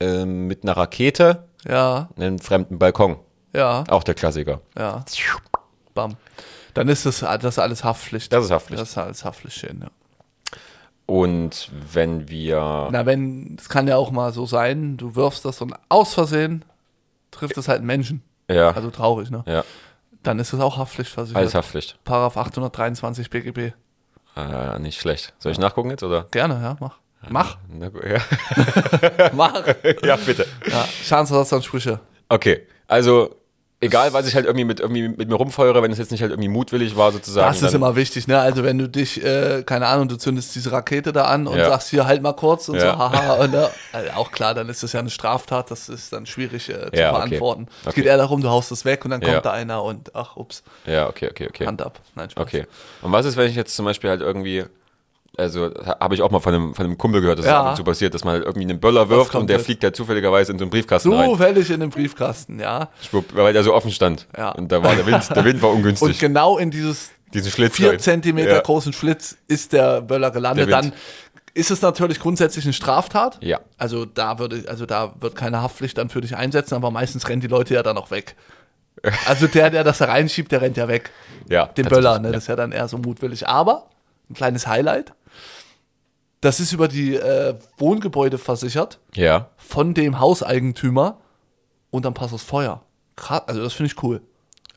ähm, 0.00 0.46
mit 0.46 0.62
einer 0.62 0.76
Rakete 0.76 1.44
Ja, 1.66 2.08
einen 2.16 2.38
fremden 2.38 2.78
Balkon. 2.78 3.16
Ja, 3.56 3.84
Auch 3.88 4.04
der 4.04 4.14
Klassiker. 4.14 4.60
ja. 4.78 5.04
Bam. 5.94 6.16
Dann 6.74 6.88
ist 6.88 7.06
das, 7.06 7.20
das 7.20 7.58
alles 7.58 7.82
Haftpflicht. 7.84 8.30
Das 8.32 8.44
ist 8.44 8.50
Haftpflicht. 8.50 8.82
Das 8.82 8.90
ist 8.90 8.98
alles 8.98 9.24
Haftpflicht, 9.24 9.62
ja. 9.62 9.70
Und 11.06 11.70
wenn 11.92 12.28
wir. 12.28 12.88
Na, 12.90 13.06
wenn, 13.06 13.56
es 13.58 13.68
kann 13.68 13.86
ja 13.88 13.96
auch 13.96 14.10
mal 14.10 14.32
so 14.32 14.44
sein, 14.44 14.96
du 14.96 15.14
wirfst 15.14 15.44
das 15.44 15.60
und 15.62 15.74
aus 15.88 16.14
Versehen 16.14 16.64
trifft 17.30 17.56
es 17.56 17.68
halt 17.68 17.78
einen 17.78 17.86
Menschen. 17.86 18.22
Ja, 18.50 18.70
Also 18.72 18.90
traurig, 18.90 19.30
ne? 19.30 19.42
ja, 19.46 19.64
Dann 20.22 20.38
ist 20.38 20.52
es 20.52 20.60
auch 20.60 20.76
Haftpflichtversichert. 20.76 21.40
alles 21.40 21.54
Haftpflicht. 21.54 21.98
Paragraph 22.04 22.36
823 22.36 23.30
BGB. 23.30 23.72
Äh, 24.36 24.78
nicht 24.80 25.00
schlecht. 25.00 25.32
Soll 25.38 25.52
ich 25.52 25.58
nachgucken 25.58 25.90
jetzt 25.90 26.02
oder? 26.02 26.24
Gerne, 26.30 26.60
ja, 26.62 26.76
mach. 26.80 26.98
Mach, 27.28 27.56
Na 27.68 27.90
ja. 28.06 29.30
mach. 29.32 29.66
ja, 30.04 30.16
bitte. 30.16 30.46
Ja, 30.70 30.84
Schadensersatzansprüche. 31.02 32.00
Okay, 32.28 32.66
also 32.86 33.35
egal, 33.80 34.12
was 34.12 34.26
ich 34.26 34.34
halt 34.34 34.46
irgendwie 34.46 34.64
mit, 34.64 34.80
irgendwie 34.80 35.08
mit 35.08 35.28
mir 35.28 35.34
rumfeuere, 35.34 35.82
wenn 35.82 35.92
es 35.92 35.98
jetzt 35.98 36.10
nicht 36.10 36.22
halt 36.22 36.30
irgendwie 36.32 36.48
mutwillig 36.48 36.96
war 36.96 37.12
sozusagen. 37.12 37.46
Das 37.52 37.62
ist 37.62 37.74
immer 37.74 37.94
wichtig, 37.96 38.26
ne? 38.26 38.38
Also 38.38 38.64
wenn 38.64 38.78
du 38.78 38.88
dich, 38.88 39.22
äh, 39.24 39.62
keine 39.64 39.86
Ahnung, 39.86 40.08
du 40.08 40.16
zündest 40.16 40.54
diese 40.54 40.72
Rakete 40.72 41.12
da 41.12 41.24
an 41.24 41.46
und 41.46 41.58
Ja. 41.58 41.66
sagst 41.66 41.90
hier 41.90 42.06
halt 42.06 42.22
mal 42.22 42.32
kurz 42.32 42.68
und 42.68 42.76
Ja. 42.76 42.92
so, 42.92 42.98
haha, 42.98 43.34
und, 43.44 43.50
ne? 43.52 43.70
also 43.92 44.10
auch 44.12 44.30
klar, 44.30 44.54
dann 44.54 44.68
ist 44.68 44.82
das 44.82 44.92
ja 44.92 45.00
eine 45.00 45.10
Straftat, 45.10 45.70
das 45.70 45.88
ist 45.88 46.12
dann 46.12 46.26
schwierig 46.26 46.68
äh, 46.68 46.90
zu 46.90 47.00
Ja, 47.00 47.10
okay. 47.10 47.16
verantworten. 47.16 47.66
Es 47.82 47.88
Okay. 47.88 48.00
geht 48.02 48.06
eher 48.06 48.16
darum, 48.16 48.40
du 48.40 48.48
haust 48.48 48.72
es 48.72 48.84
weg 48.84 49.04
und 49.04 49.10
dann 49.10 49.20
kommt 49.20 49.44
da 49.44 49.52
einer 49.52 49.82
und 49.82 50.14
ach, 50.14 50.36
ups, 50.36 50.62
Ja, 50.86 51.08
okay, 51.08 51.28
okay, 51.30 51.46
okay. 51.48 51.66
Hand 51.66 51.82
ab. 51.82 52.00
Nein, 52.14 52.30
Spaß. 52.30 52.42
Okay. 52.42 52.66
Und 53.02 53.12
was 53.12 53.26
ist, 53.26 53.36
wenn 53.36 53.48
ich 53.48 53.56
jetzt 53.56 53.76
zum 53.76 53.84
Beispiel 53.84 54.10
halt 54.10 54.20
irgendwie, 54.22 54.64
also 55.36 55.66
ha- 55.84 55.98
habe 56.00 56.14
ich 56.14 56.22
auch 56.22 56.30
mal 56.30 56.40
von 56.40 56.54
einem, 56.54 56.74
von 56.74 56.84
einem 56.86 56.98
Kumpel 56.98 57.20
gehört, 57.20 57.38
dass 57.40 57.46
Ja. 57.46 57.70
und 57.70 57.76
zu 57.76 57.84
passiert, 57.84 58.14
dass 58.14 58.24
man 58.24 58.34
halt 58.34 58.44
irgendwie 58.44 58.68
einen 58.68 58.80
Böller 58.80 59.08
wirft 59.08 59.34
und 59.34 59.48
der 59.48 59.56
jetzt? 59.56 59.66
fliegt 59.66 59.82
halt 59.84 59.94
zufälligerweise 59.96 60.52
in 60.52 60.58
so 60.58 60.64
einen 60.64 60.70
Briefkasten 60.70 61.12
rein. 61.12 61.28
Zufällig 61.30 61.70
in 61.70 61.80
den 61.80 61.90
Briefkasten, 61.90 62.58
ja. 62.58 62.88
Schwupp, 63.02 63.34
weil 63.34 63.52
der 63.52 63.62
so 63.64 63.74
offen 63.74 63.90
stand. 63.90 64.26
Ja. 64.36 64.50
Und 64.52 64.72
da 64.72 64.82
war 64.82 64.94
der 64.94 65.06
Wind, 65.06 65.28
der 65.34 65.44
Wind 65.44 65.62
war 65.62 65.70
Und 65.70 65.76
ungünstig. 65.76 66.18
genau 66.18 66.58
in 66.58 66.70
dieses 66.70 67.10
Diesen 67.34 67.50
Schlitz. 67.50 67.76
vier. 67.76 67.98
Zentimeter 67.98 68.54
ja. 68.54 68.60
großen 68.60 68.92
Schlitz 68.92 69.36
ist 69.48 69.72
der 69.72 70.00
Böller 70.00 70.30
gelandet. 70.30 70.68
Der. 70.68 70.80
Dann 70.82 70.92
ist 71.54 71.70
es 71.70 71.80
natürlich 71.82 72.20
grundsätzlich 72.20 72.64
eine 72.64 72.72
Straftat. 72.74 73.38
Ja. 73.42 73.60
Also 73.78 74.04
da 74.04 74.38
würde, 74.38 74.64
also 74.68 74.84
da 74.86 75.14
wird 75.20 75.36
keine 75.36 75.62
Haftpflicht 75.62 75.96
dann 75.98 76.08
für 76.10 76.20
dich 76.20 76.36
einsetzen, 76.36 76.74
aber 76.74 76.90
meistens 76.90 77.28
rennen 77.28 77.40
die 77.40 77.46
Leute 77.46 77.74
ja 77.74 77.82
dann 77.82 77.96
auch 77.98 78.10
weg. 78.10 78.36
Also 79.26 79.46
der, 79.46 79.68
der 79.70 79.84
das 79.84 79.98
da 79.98 80.06
reinsschiebt, 80.06 80.50
der 80.50 80.62
rennt 80.62 80.76
ja 80.78 80.88
weg. 80.88 81.10
Ja, 81.50 81.66
Den 81.66 81.86
Böller, 81.86 82.18
ne? 82.18 82.28
Ja. 82.28 82.32
Das 82.32 82.44
ist 82.44 82.48
ja 82.48 82.56
dann 82.56 82.72
eher 82.72 82.88
so 82.88 82.96
mutwillig. 82.98 83.46
Aber 83.46 83.88
ein 84.30 84.34
kleines 84.34 84.66
Highlight. 84.66 85.12
Das 86.40 86.60
ist 86.60 86.72
über 86.72 86.86
die 86.88 87.14
äh, 87.14 87.54
Wohngebäude 87.78 88.38
versichert 88.38 88.98
ja. 89.14 89.48
von 89.56 89.94
dem 89.94 90.20
Hauseigentümer 90.20 91.18
und 91.90 92.04
dann 92.04 92.14
passt 92.14 92.34
das 92.34 92.42
Feuer. 92.42 92.82
Krass, 93.16 93.42
also 93.46 93.62
das 93.62 93.72
finde 93.72 93.92
ich 93.92 94.02
cool. 94.02 94.20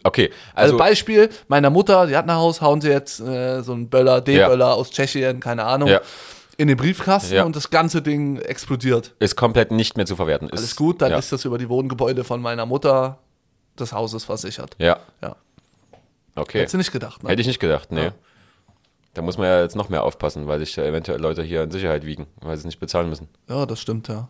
Okay, 0.03 0.31
Also, 0.55 0.75
also, 0.75 0.77
Beispiel, 0.77 1.29
meiner 1.49 1.69
Mutter, 1.69 2.07
die 2.07 2.15
hat 2.15 2.25
ein 2.27 2.33
Haus, 2.33 2.61
hauen 2.61 2.79
sie 2.79 2.87
jetzt 2.89 3.19
äh, 3.19 3.61
so 3.61 3.73
einen 3.73 3.89
Böller, 3.89 4.21
D-Böller 4.21 4.73
aus 4.73 4.91
Tschechien, 4.91 5.41
keine 5.41 5.65
Ahnung, 5.65 5.89
Ja. 5.89 5.99
in 6.55 6.69
den 6.69 6.77
Briefkasten 6.77 7.33
Ja. 7.35 7.43
und 7.43 7.53
das 7.57 7.69
ganze 7.69 8.01
Ding 8.01 8.37
explodiert. 8.37 9.13
ist 9.19 9.35
komplett 9.35 9.71
nicht 9.71 9.97
mehr 9.97 10.05
zu 10.05 10.15
verwerten. 10.15 10.47
Ist, 10.47 10.59
Alles 10.59 10.75
gut, 10.77 11.01
dann 11.01 11.11
ja. 11.11 11.17
ist 11.17 11.33
das 11.33 11.43
über 11.43 11.57
die 11.57 11.67
Wohngebäude 11.67 12.23
von 12.23 12.41
meiner 12.41 12.65
Mutter 12.65 13.19
des 13.77 13.91
Hauses 13.91 14.23
versichert. 14.23 14.75
Ja, 14.79 14.99
Ja. 15.21 15.35
okay. 16.35 16.59
Hättest 16.59 16.75
du 16.75 16.77
nicht 16.77 16.93
gedacht, 16.93 17.21
ne? 17.21 17.29
Hätte 17.31 17.41
ich 17.41 17.47
nicht 17.47 17.59
gedacht, 17.59 17.91
nee. 17.91 18.11
Da 19.13 19.21
muss 19.21 19.37
man 19.37 19.47
ja 19.47 19.61
jetzt 19.61 19.75
noch 19.75 19.89
mehr 19.89 20.03
aufpassen, 20.03 20.47
weil 20.47 20.59
sich 20.59 20.75
ja 20.75 20.83
eventuell 20.83 21.19
Leute 21.19 21.43
hier 21.43 21.63
in 21.63 21.71
Sicherheit 21.71 22.05
wiegen, 22.05 22.27
weil 22.41 22.55
sie 22.55 22.61
es 22.61 22.65
nicht 22.65 22.79
bezahlen 22.79 23.09
müssen. 23.09 23.27
Ja, 23.47 23.65
das 23.65 23.81
stimmt, 23.81 24.07
ja. 24.07 24.27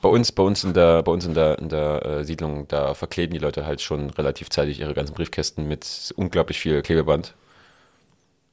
Bei 0.00 0.08
uns, 0.08 0.30
bei 0.32 0.42
uns 0.42 0.62
in 0.64 0.74
der, 0.74 1.02
bei 1.02 1.10
uns 1.10 1.24
in 1.24 1.34
der, 1.34 1.58
in 1.58 1.68
der 1.68 2.04
äh, 2.04 2.24
Siedlung, 2.24 2.68
da 2.68 2.94
verkleben 2.94 3.32
die 3.32 3.40
Leute 3.40 3.66
halt 3.66 3.80
schon 3.80 4.10
relativ 4.10 4.50
zeitig 4.50 4.80
ihre 4.80 4.94
ganzen 4.94 5.14
Briefkästen 5.14 5.66
mit 5.66 6.12
unglaublich 6.16 6.60
viel 6.60 6.82
Klebeband. 6.82 7.34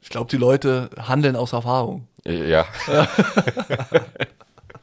Ich 0.01 0.09
glaube, 0.09 0.29
die 0.29 0.37
Leute 0.37 0.89
handeln 0.97 1.35
aus 1.35 1.53
Erfahrung. 1.53 2.07
Äh, 2.25 2.49
Ja. 2.49 2.65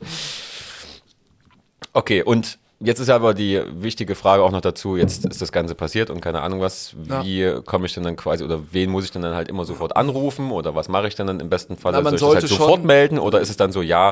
okay, 1.92 2.22
und 2.22 2.58
jetzt 2.80 3.00
ist 3.00 3.08
aber 3.08 3.34
die 3.34 3.60
wichtige 3.70 4.14
Frage 4.14 4.42
auch 4.42 4.50
noch 4.50 4.60
dazu, 4.60 4.96
jetzt 4.96 5.24
ist 5.24 5.40
das 5.40 5.52
Ganze 5.52 5.74
passiert 5.74 6.10
und 6.10 6.20
keine 6.20 6.42
Ahnung 6.42 6.60
was, 6.60 6.94
wie 6.96 7.60
komme 7.64 7.86
ich 7.86 7.94
denn 7.94 8.02
dann 8.02 8.16
quasi, 8.16 8.44
oder 8.44 8.60
wen 8.72 8.90
muss 8.90 9.04
ich 9.04 9.10
denn 9.10 9.22
dann 9.22 9.34
halt 9.34 9.48
immer 9.48 9.64
sofort 9.64 9.96
anrufen 9.96 10.50
oder 10.50 10.74
was 10.74 10.88
mache 10.88 11.08
ich 11.08 11.14
denn 11.14 11.26
dann 11.26 11.40
im 11.40 11.48
besten 11.48 11.76
Fall? 11.76 11.92
Na, 11.92 12.00
man 12.00 12.18
Soll 12.18 12.36
ich 12.36 12.42
das 12.42 12.50
halt 12.50 12.58
sofort 12.58 12.84
melden 12.84 13.18
oder 13.18 13.40
ist 13.40 13.50
es 13.50 13.56
dann 13.56 13.72
so, 13.72 13.82
ja, 13.82 14.10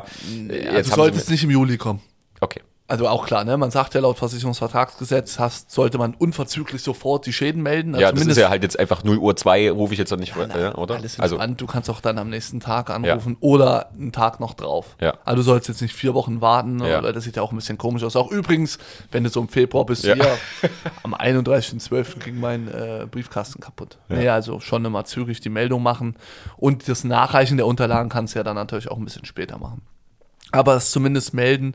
äh, 0.49 0.65
Also 0.65 0.77
jetzt 0.77 0.91
du 0.91 0.95
solltest 0.95 1.29
nicht 1.29 1.43
im 1.43 1.51
Juli 1.51 1.77
kommen. 1.77 2.01
Okay, 2.41 2.61
Also 2.87 3.07
auch 3.07 3.25
klar, 3.25 3.43
ne? 3.45 3.57
Man 3.57 3.71
sagt 3.71 3.95
ja 3.95 4.01
laut 4.01 4.19
Versicherungsvertragsgesetz, 4.19 5.39
hast, 5.39 5.71
sollte 5.71 5.97
man 5.97 6.13
unverzüglich 6.13 6.83
sofort 6.83 7.25
die 7.25 7.33
Schäden 7.33 7.63
melden. 7.63 7.95
Also 7.95 8.01
ja, 8.05 8.11
das 8.11 8.27
ist 8.27 8.37
ja 8.37 8.49
halt 8.49 8.61
jetzt 8.61 8.77
einfach 8.77 9.03
0 9.03 9.17
Uhr 9.17 9.35
2, 9.35 9.71
rufe 9.71 9.93
ich 9.93 9.97
jetzt 9.99 10.11
noch 10.11 10.19
nicht, 10.19 10.35
äh, 10.35 10.69
oder? 10.75 10.95
Alles 10.95 11.19
Also, 11.19 11.35
entspannt. 11.37 11.61
du 11.61 11.65
kannst 11.65 11.89
auch 11.89 11.99
dann 11.99 12.19
am 12.19 12.29
nächsten 12.29 12.59
Tag 12.59 12.91
anrufen 12.91 13.37
oder 13.39 13.89
einen 13.91 14.11
Tag 14.11 14.39
noch 14.39 14.53
drauf. 14.53 14.97
Ja. 15.01 15.15
Also 15.25 15.37
du 15.37 15.41
sollst 15.41 15.67
jetzt 15.67 15.81
nicht 15.81 15.95
vier 15.95 16.13
Wochen 16.13 16.41
warten, 16.41 16.77
Ja. 16.83 17.01
weil 17.01 17.11
das 17.11 17.23
sieht 17.23 17.37
ja 17.37 17.41
auch 17.41 17.51
ein 17.51 17.55
bisschen 17.55 17.79
komisch 17.79 18.03
aus. 18.03 18.15
Auch 18.15 18.29
übrigens, 18.29 18.77
wenn 19.11 19.23
du 19.23 19.31
so 19.31 19.41
im 19.41 19.47
Februar 19.49 19.87
bist, 19.87 20.03
Ja. 20.03 20.13
hier, 20.13 20.37
am 21.01 21.15
31.12. 21.15 22.19
ging 22.23 22.39
mein 22.39 22.67
äh, 22.67 23.07
Briefkasten 23.09 23.61
kaputt. 23.61 23.97
Nee, 24.09 24.29
also 24.29 24.59
schon 24.59 24.85
immer 24.85 25.05
zügig 25.05 25.39
die 25.39 25.49
Meldung 25.49 25.81
machen. 25.81 26.17
Und 26.55 26.87
das 26.87 27.03
Nachreichen 27.03 27.57
der 27.57 27.65
Unterlagen 27.65 28.09
kannst 28.09 28.35
du 28.35 28.39
ja 28.39 28.43
dann 28.43 28.55
natürlich 28.55 28.91
auch 28.91 28.97
ein 28.97 29.05
bisschen 29.05 29.25
später 29.25 29.57
machen. 29.57 29.81
Aber 30.51 30.75
es 30.75 30.91
zumindest 30.91 31.33
melden. 31.33 31.73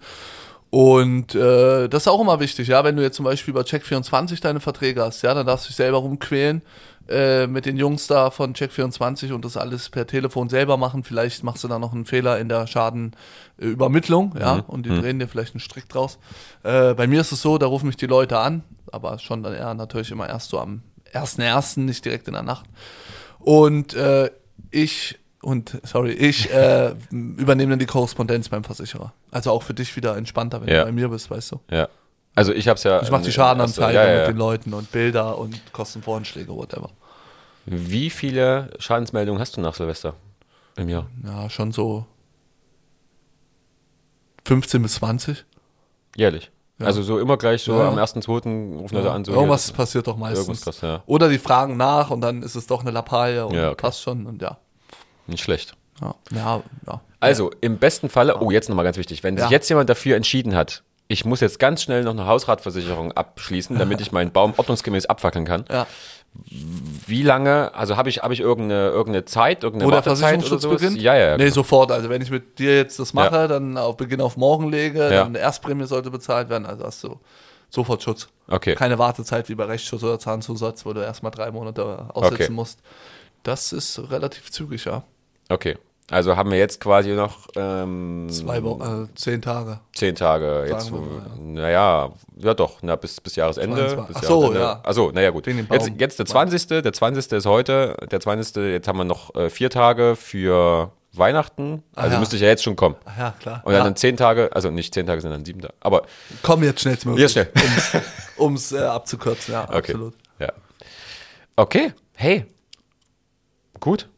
Und 0.71 1.35
äh, 1.35 1.89
das 1.89 2.05
ist 2.05 2.09
auch 2.09 2.21
immer 2.21 2.39
wichtig, 2.39 2.69
ja, 2.69 2.85
wenn 2.85 2.95
du 2.95 3.03
jetzt 3.03 3.17
zum 3.17 3.25
Beispiel 3.25 3.53
bei 3.53 3.63
Check24 3.63 4.41
deine 4.41 4.61
Verträge 4.61 5.03
hast, 5.03 5.23
ja, 5.23 5.35
dann 5.35 5.45
darfst 5.45 5.67
du 5.67 5.69
dich 5.69 5.77
selber 5.77 5.99
rumquälen 5.99 6.63
äh, 7.09 7.49
mit 7.49 7.67
den 7.67 7.77
Jungs 7.77 8.07
da 8.07 8.31
von 8.31 8.55
Check24 8.55 9.33
und 9.33 9.45
das 9.45 9.57
alles 9.57 9.91
per 9.91 10.07
Telefon 10.07 10.49
selber 10.49 10.77
machen. 10.77 11.03
Vielleicht 11.03 11.43
machst 11.43 11.65
du 11.65 11.69
da 11.69 11.81
noch 11.81 11.93
einen 11.93 12.05
Fehler 12.05 12.39
in 12.39 12.49
der 12.49 12.69
Schadenübermittlung, 12.69 14.37
ja, 14.39 14.61
und 14.69 14.87
die 14.87 14.91
drehen 14.91 15.19
dir 15.19 15.27
vielleicht 15.27 15.55
einen 15.55 15.61
Strick 15.61 15.89
draus. 15.89 16.19
Äh, 16.63 16.95
bei 16.95 17.09
mir 17.09 17.21
ist 17.21 17.33
es 17.33 17.43
so, 17.43 17.59
da 17.59 17.67
rufen 17.67 17.87
mich 17.87 17.97
die 17.97 18.07
Leute 18.07 18.39
an, 18.39 18.63
aber 18.93 19.19
schon 19.19 19.43
dann 19.43 19.55
eher 19.55 19.75
natürlich 19.75 20.13
immer 20.13 20.29
erst 20.29 20.51
so 20.51 20.61
am 20.61 20.83
1.1., 21.13 21.81
nicht 21.81 22.05
direkt 22.05 22.29
in 22.29 22.35
der 22.35 22.45
Nacht. 22.45 22.67
Und 23.41 23.95
äh, 23.95 24.31
ich 24.71 25.19
und 25.43 25.81
sorry, 25.85 26.13
ich 26.13 26.51
äh, 26.53 26.95
übernehme 27.11 27.71
dann 27.71 27.79
die 27.79 27.87
Korrespondenz 27.87 28.49
beim 28.49 28.65
Versicherer. 28.65 29.13
Also 29.31 29.51
auch 29.51 29.63
für 29.63 29.75
dich 29.75 29.95
wieder 29.97 30.17
entspannter, 30.17 30.61
wenn 30.61 30.69
Ja. 30.69 30.81
du 30.81 30.85
bei 30.87 30.93
mir 30.93 31.09
bist, 31.09 31.31
weißt 31.31 31.53
du. 31.53 31.61
ja. 31.71 31.89
Also 32.37 32.53
ich 32.53 32.69
hab's 32.69 32.85
ja. 32.85 33.03
Ich 33.03 33.11
mache 33.11 33.25
die 33.25 33.33
Schadenanzeige 33.33 33.93
ja, 33.93 34.09
ja, 34.09 34.19
mit 34.21 34.29
den 34.29 34.37
Leuten 34.37 34.73
und 34.73 34.93
Bilder 34.93 35.37
und 35.37 35.61
Kostenvoranschläge, 35.73 36.55
whatever. 36.55 36.91
Wie 37.67 38.09
viele 38.09 38.71
Schadensmeldungen 38.79 39.41
hast 39.41 39.57
du 39.57 39.61
nach 39.61 39.75
Silvester 39.75 40.15
im 40.77 40.89
Jahr? 40.89 41.07
Ja, 41.25 41.51
schon 41.51 41.73
so 41.73 42.07
15 44.47 44.81
bis 44.83 44.95
20. 44.95 45.45
Jährlich. 46.17 46.51
Also 46.79 47.03
so 47.03 47.19
immer 47.19 47.37
gleich 47.37 47.63
so 47.63 47.75
am 47.81 47.99
1.2. 47.99 48.79
rufen 48.79 48.95
Leute 48.95 49.11
an. 49.11 49.25
So 49.25 49.33
Irgendwas 49.33 49.71
passiert 49.73 50.07
doch 50.07 50.17
meistens. 50.17 50.47
Irgendwas 50.47 50.65
krass, 50.65 50.81
ja. 50.81 51.03
Oder 51.07 51.29
die 51.29 51.39
fragen 51.39 51.77
nach 51.77 52.11
und 52.11 52.23
dann 52.23 52.43
ist 52.43 52.55
es 52.55 52.67
doch 52.67 52.81
eine 52.81 52.91
Lappalie 52.91 53.45
und 53.45 53.55
okay. 53.55 53.75
passt 53.75 54.01
schon 54.03 54.25
und 54.27 54.41
ja. 54.41 54.57
Nicht 55.31 55.43
schlecht. 55.43 55.73
Ja, 56.01 56.15
ja. 56.35 56.63
ja. 56.87 57.01
Also 57.21 57.51
im 57.61 57.79
besten 57.79 58.09
Falle, 58.09 58.41
oh 58.41 58.51
jetzt 58.51 58.69
nochmal 58.69 58.85
ganz 58.85 58.97
wichtig, 58.97 59.23
wenn 59.23 59.37
sich 59.39 59.51
jetzt 59.51 59.69
jemand 59.69 59.89
dafür 59.91 60.17
entschieden 60.17 60.55
hat, 60.57 60.83
ich 61.09 61.25
muss 61.25 61.41
jetzt 61.41 61.59
ganz 61.59 61.83
schnell 61.83 62.05
noch 62.05 62.13
eine 62.13 62.27
Hausratversicherung 62.27 63.13
abschließen, 63.13 63.79
damit 63.79 64.01
ich 64.03 64.13
meinen 64.13 64.31
Baum 64.33 64.55
ordnungsgemäß 64.57 65.07
abfackeln 65.07 65.45
kann. 65.45 65.65
ja. 65.71 65.87
Wie 67.07 67.23
lange, 67.25 67.75
also 67.75 67.97
habe 67.97 68.09
ich, 68.09 68.23
habe 68.23 68.33
ich 68.33 68.39
irgendeine, 68.39 68.91
irgendeine 68.91 69.25
Zeit, 69.25 69.65
irgendeine 69.65 69.89
Wo 69.89 69.95
der 69.95 70.05
Versicherungsschutz 70.05 70.65
beginnt? 70.65 70.97
Ja, 71.01 71.17
ja, 71.17 71.31
ja. 71.31 71.37
Nee, 71.37 71.45
genau. 71.45 71.55
sofort. 71.55 71.91
Also 71.91 72.09
wenn 72.09 72.23
ich 72.23 72.31
mit 72.31 72.61
dir 72.61 72.77
jetzt 72.77 73.01
das 73.01 73.13
mache, 73.15 73.35
Ja. 73.35 73.49
dann 73.49 73.77
auf 73.77 73.97
Beginn 73.97 74.21
auf 74.21 74.37
morgen 74.37 74.71
lege, 74.71 75.01
Ja. 75.03 75.11
dann 75.11 75.27
eine 75.29 75.39
Erstprämie 75.41 75.87
sollte 75.87 76.11
bezahlt 76.13 76.49
werden, 76.49 76.67
also 76.67 76.85
hast 76.85 77.03
du 77.03 77.19
sofort 77.69 78.05
Schutz. 78.05 78.29
Okay. 78.47 78.77
Keine 78.77 78.97
Wartezeit 79.01 79.49
wie 79.49 79.57
bei 79.57 79.65
Rechtsschutz 79.65 80.05
oder 80.05 80.21
Zahnzusatz, 80.21 80.87
wo 80.87 80.93
du 80.93 81.01
erstmal 81.03 81.33
drei 81.33 81.51
Monate 81.51 82.07
aussitzen 82.15 82.45
Okay. 82.45 82.53
musst. 82.53 82.79
Das 83.43 83.73
ist 83.73 83.99
relativ 84.11 84.53
zügig, 84.53 84.85
ja. 84.85 85.03
Okay. 85.51 85.77
Also 86.11 86.37
haben 86.37 86.51
wir 86.51 86.59
jetzt 86.59 86.81
quasi 86.81 87.11
noch 87.11 87.47
ähm, 87.55 88.27
Zwei 88.31 88.63
Wochen, 88.65 89.09
äh, 89.13 89.15
zehn 89.15 89.41
Tage. 89.41 89.79
zehn 89.95 90.17
Tage. 90.17 90.67
Jetzt, 90.69 90.87
Sagen 90.87 90.97
wir 90.97 91.21
mal, 91.21 91.63
naja, 91.63 92.11
ja 92.37 92.55
doch, 92.55 92.79
na, 92.83 92.97
bis, 92.97 93.21
bis 93.21 93.37
Jahresende. 93.37 93.77
22. 93.77 94.07
Bis 94.09 94.17
Ach 94.17 94.23
so, 94.25 94.41
Jahresende. 94.41 94.61
ja. 94.61 94.81
Ach 94.83 94.93
so, 94.93 95.11
naja 95.13 95.31
gut. 95.31 95.47
Jetzt, 95.47 95.93
jetzt 95.99 96.19
der 96.19 96.27
20. 96.27 96.67
Der 96.83 96.93
20. 96.93 97.33
ist 97.33 97.47
heute. 97.47 97.97
Der 98.11 98.19
20. 98.19 98.57
Jetzt 98.57 98.89
haben 98.89 98.99
wir 98.99 99.05
noch 99.05 99.33
äh, 99.37 99.51
vier 99.51 99.71
Tage 99.71 100.17
für 100.17 100.91
Weihnachten. 101.13 101.85
Also 101.95 102.15
ja. 102.15 102.19
müsste 102.19 102.35
ich 102.35 102.43
ja 102.43 102.49
jetzt 102.49 102.65
schon 102.65 102.75
kommen. 102.75 102.97
Ach 103.05 103.19
ja, 103.19 103.35
klar. 103.39 103.63
Und 103.65 103.73
dann 103.73 103.83
ja. 103.83 103.89
in 103.89 103.97
zehn 103.97 104.17
Tage, 104.17 104.51
also 104.53 104.71
nicht 104.71 104.93
zehn 104.93 105.07
Tage, 105.07 105.21
sondern 105.21 105.45
sieben 105.45 105.61
Tage. 105.61 105.75
Aber 105.79 106.03
Komm 106.43 106.65
jetzt 106.65 106.81
schnellstmöglich. 106.81 107.23
Jetzt 107.23 107.33
schnell. 107.33 108.03
Um 108.37 108.55
es 108.55 108.73
äh, 108.73 108.79
abzukürzen, 108.79 109.55
ja, 109.55 109.65
okay. 109.65 109.77
absolut. 109.77 110.15
Ja. 110.41 110.53
Okay, 111.55 111.93
hey. 112.15 112.47
Gut. 113.79 114.09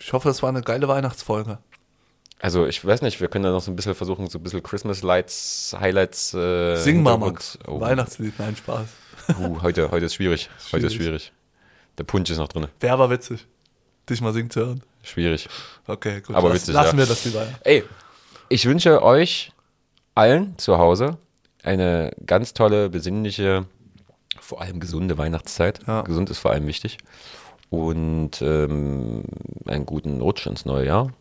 Ich 0.00 0.12
hoffe, 0.12 0.28
es 0.30 0.42
war 0.42 0.48
eine 0.48 0.62
geile 0.62 0.88
Weihnachtsfolge. 0.88 1.58
Also 2.40 2.66
ich 2.66 2.82
weiß 2.84 3.02
nicht, 3.02 3.20
wir 3.20 3.28
können 3.28 3.44
da 3.44 3.50
noch 3.50 3.60
so 3.60 3.70
ein 3.70 3.76
bisschen 3.76 3.94
versuchen, 3.94 4.26
so 4.28 4.38
ein 4.38 4.42
bisschen 4.42 4.62
Christmas 4.62 5.02
Lights, 5.02 5.76
Highlights. 5.78 6.32
Äh, 6.32 6.76
Sing 6.76 7.02
mal, 7.02 7.18
Max. 7.18 7.58
Oh, 7.66 7.80
Weihnachtslied, 7.80 8.38
nein, 8.38 8.56
Spaß. 8.56 8.88
uh, 9.38 9.60
heute, 9.62 9.90
heute 9.90 10.06
ist 10.06 10.14
schwierig. 10.14 10.48
Heute 10.72 10.86
ist 10.86 10.94
Schwierig. 10.94 11.24
schwierig. 11.24 11.32
Der 11.98 12.04
Punch 12.04 12.30
ist 12.30 12.38
noch 12.38 12.48
drin. 12.48 12.66
Wer 12.80 12.98
war 12.98 13.10
witzig? 13.10 13.46
Dich 14.08 14.22
mal 14.22 14.32
singen 14.32 14.48
zu 14.48 14.60
hören. 14.60 14.82
Schwierig. 15.02 15.48
Okay, 15.86 16.22
gut. 16.22 16.34
Aber 16.34 16.48
Lass, 16.48 16.62
witzig, 16.62 16.74
lassen 16.74 16.96
ja. 16.96 17.02
wir 17.02 17.06
das 17.06 17.24
lieber. 17.26 17.46
Ey, 17.62 17.84
ich 18.48 18.64
wünsche 18.64 19.02
euch 19.02 19.52
allen 20.14 20.56
zu 20.56 20.78
Hause 20.78 21.18
eine 21.62 22.10
ganz 22.24 22.54
tolle, 22.54 22.88
besinnliche, 22.88 23.66
vor 24.40 24.62
allem 24.62 24.80
gesunde 24.80 25.18
Weihnachtszeit. 25.18 25.80
Ja. 25.86 26.02
Gesund 26.02 26.30
ist 26.30 26.38
vor 26.38 26.52
allem 26.52 26.66
wichtig. 26.66 26.96
Und 27.70 28.42
ähm, 28.42 29.24
einen 29.66 29.86
guten 29.86 30.20
Rutsch 30.20 30.46
ins 30.46 30.64
neue 30.64 30.86
Jahr. 30.86 31.12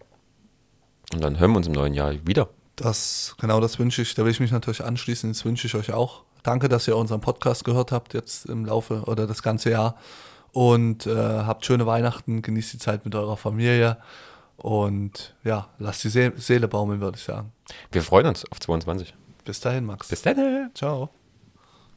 Und 1.14 1.24
dann 1.24 1.40
hören 1.40 1.52
wir 1.52 1.58
uns 1.58 1.68
im 1.68 1.74
neuen 1.74 1.94
Jahr 1.94 2.14
wieder. 2.26 2.50
Das, 2.76 3.36
genau 3.40 3.60
das 3.60 3.78
wünsche 3.78 4.02
ich. 4.02 4.16
Da 4.16 4.24
will 4.24 4.32
ich 4.32 4.40
mich 4.40 4.52
natürlich 4.52 4.84
anschließen. 4.84 5.30
Das 5.30 5.46
wünsche 5.46 5.68
ich 5.68 5.76
euch 5.76 5.92
auch. 5.94 6.24
Danke, 6.44 6.70
dass 6.70 6.88
ihr 6.88 6.96
unseren 6.96 7.22
Podcast 7.22 7.66
gehört 7.66 7.92
habt 7.92 8.14
jetzt 8.14 8.46
im 8.46 8.66
Laufe 8.66 9.04
oder 9.06 9.28
das 9.28 9.44
ganze 9.44 9.72
Jahr. 9.72 9.96
Und 10.52 11.06
äh, 11.06 11.14
habt 11.14 11.66
schöne 11.66 11.86
Weihnachten, 11.86 12.42
genießt 12.42 12.74
die 12.74 12.80
Zeit 12.80 13.06
mit 13.06 13.14
eurer 13.14 13.38
Familie. 13.38 13.98
Und 14.58 15.36
ja, 15.44 15.70
lasst 15.78 16.04
die 16.04 16.10
See 16.10 16.32
Seele 16.38 16.68
baumeln, 16.68 17.02
würde 17.02 17.18
ich 17.18 17.24
sagen. 17.24 17.52
Wir 17.92 18.02
freuen 18.02 18.28
uns 18.28 18.46
auf 18.52 18.60
22. 18.60 19.14
Bis 19.46 19.60
dahin, 19.60 19.86
Max. 19.86 20.08
Bis 20.08 20.22
dann. 20.22 20.72
Ciao. 20.74 21.10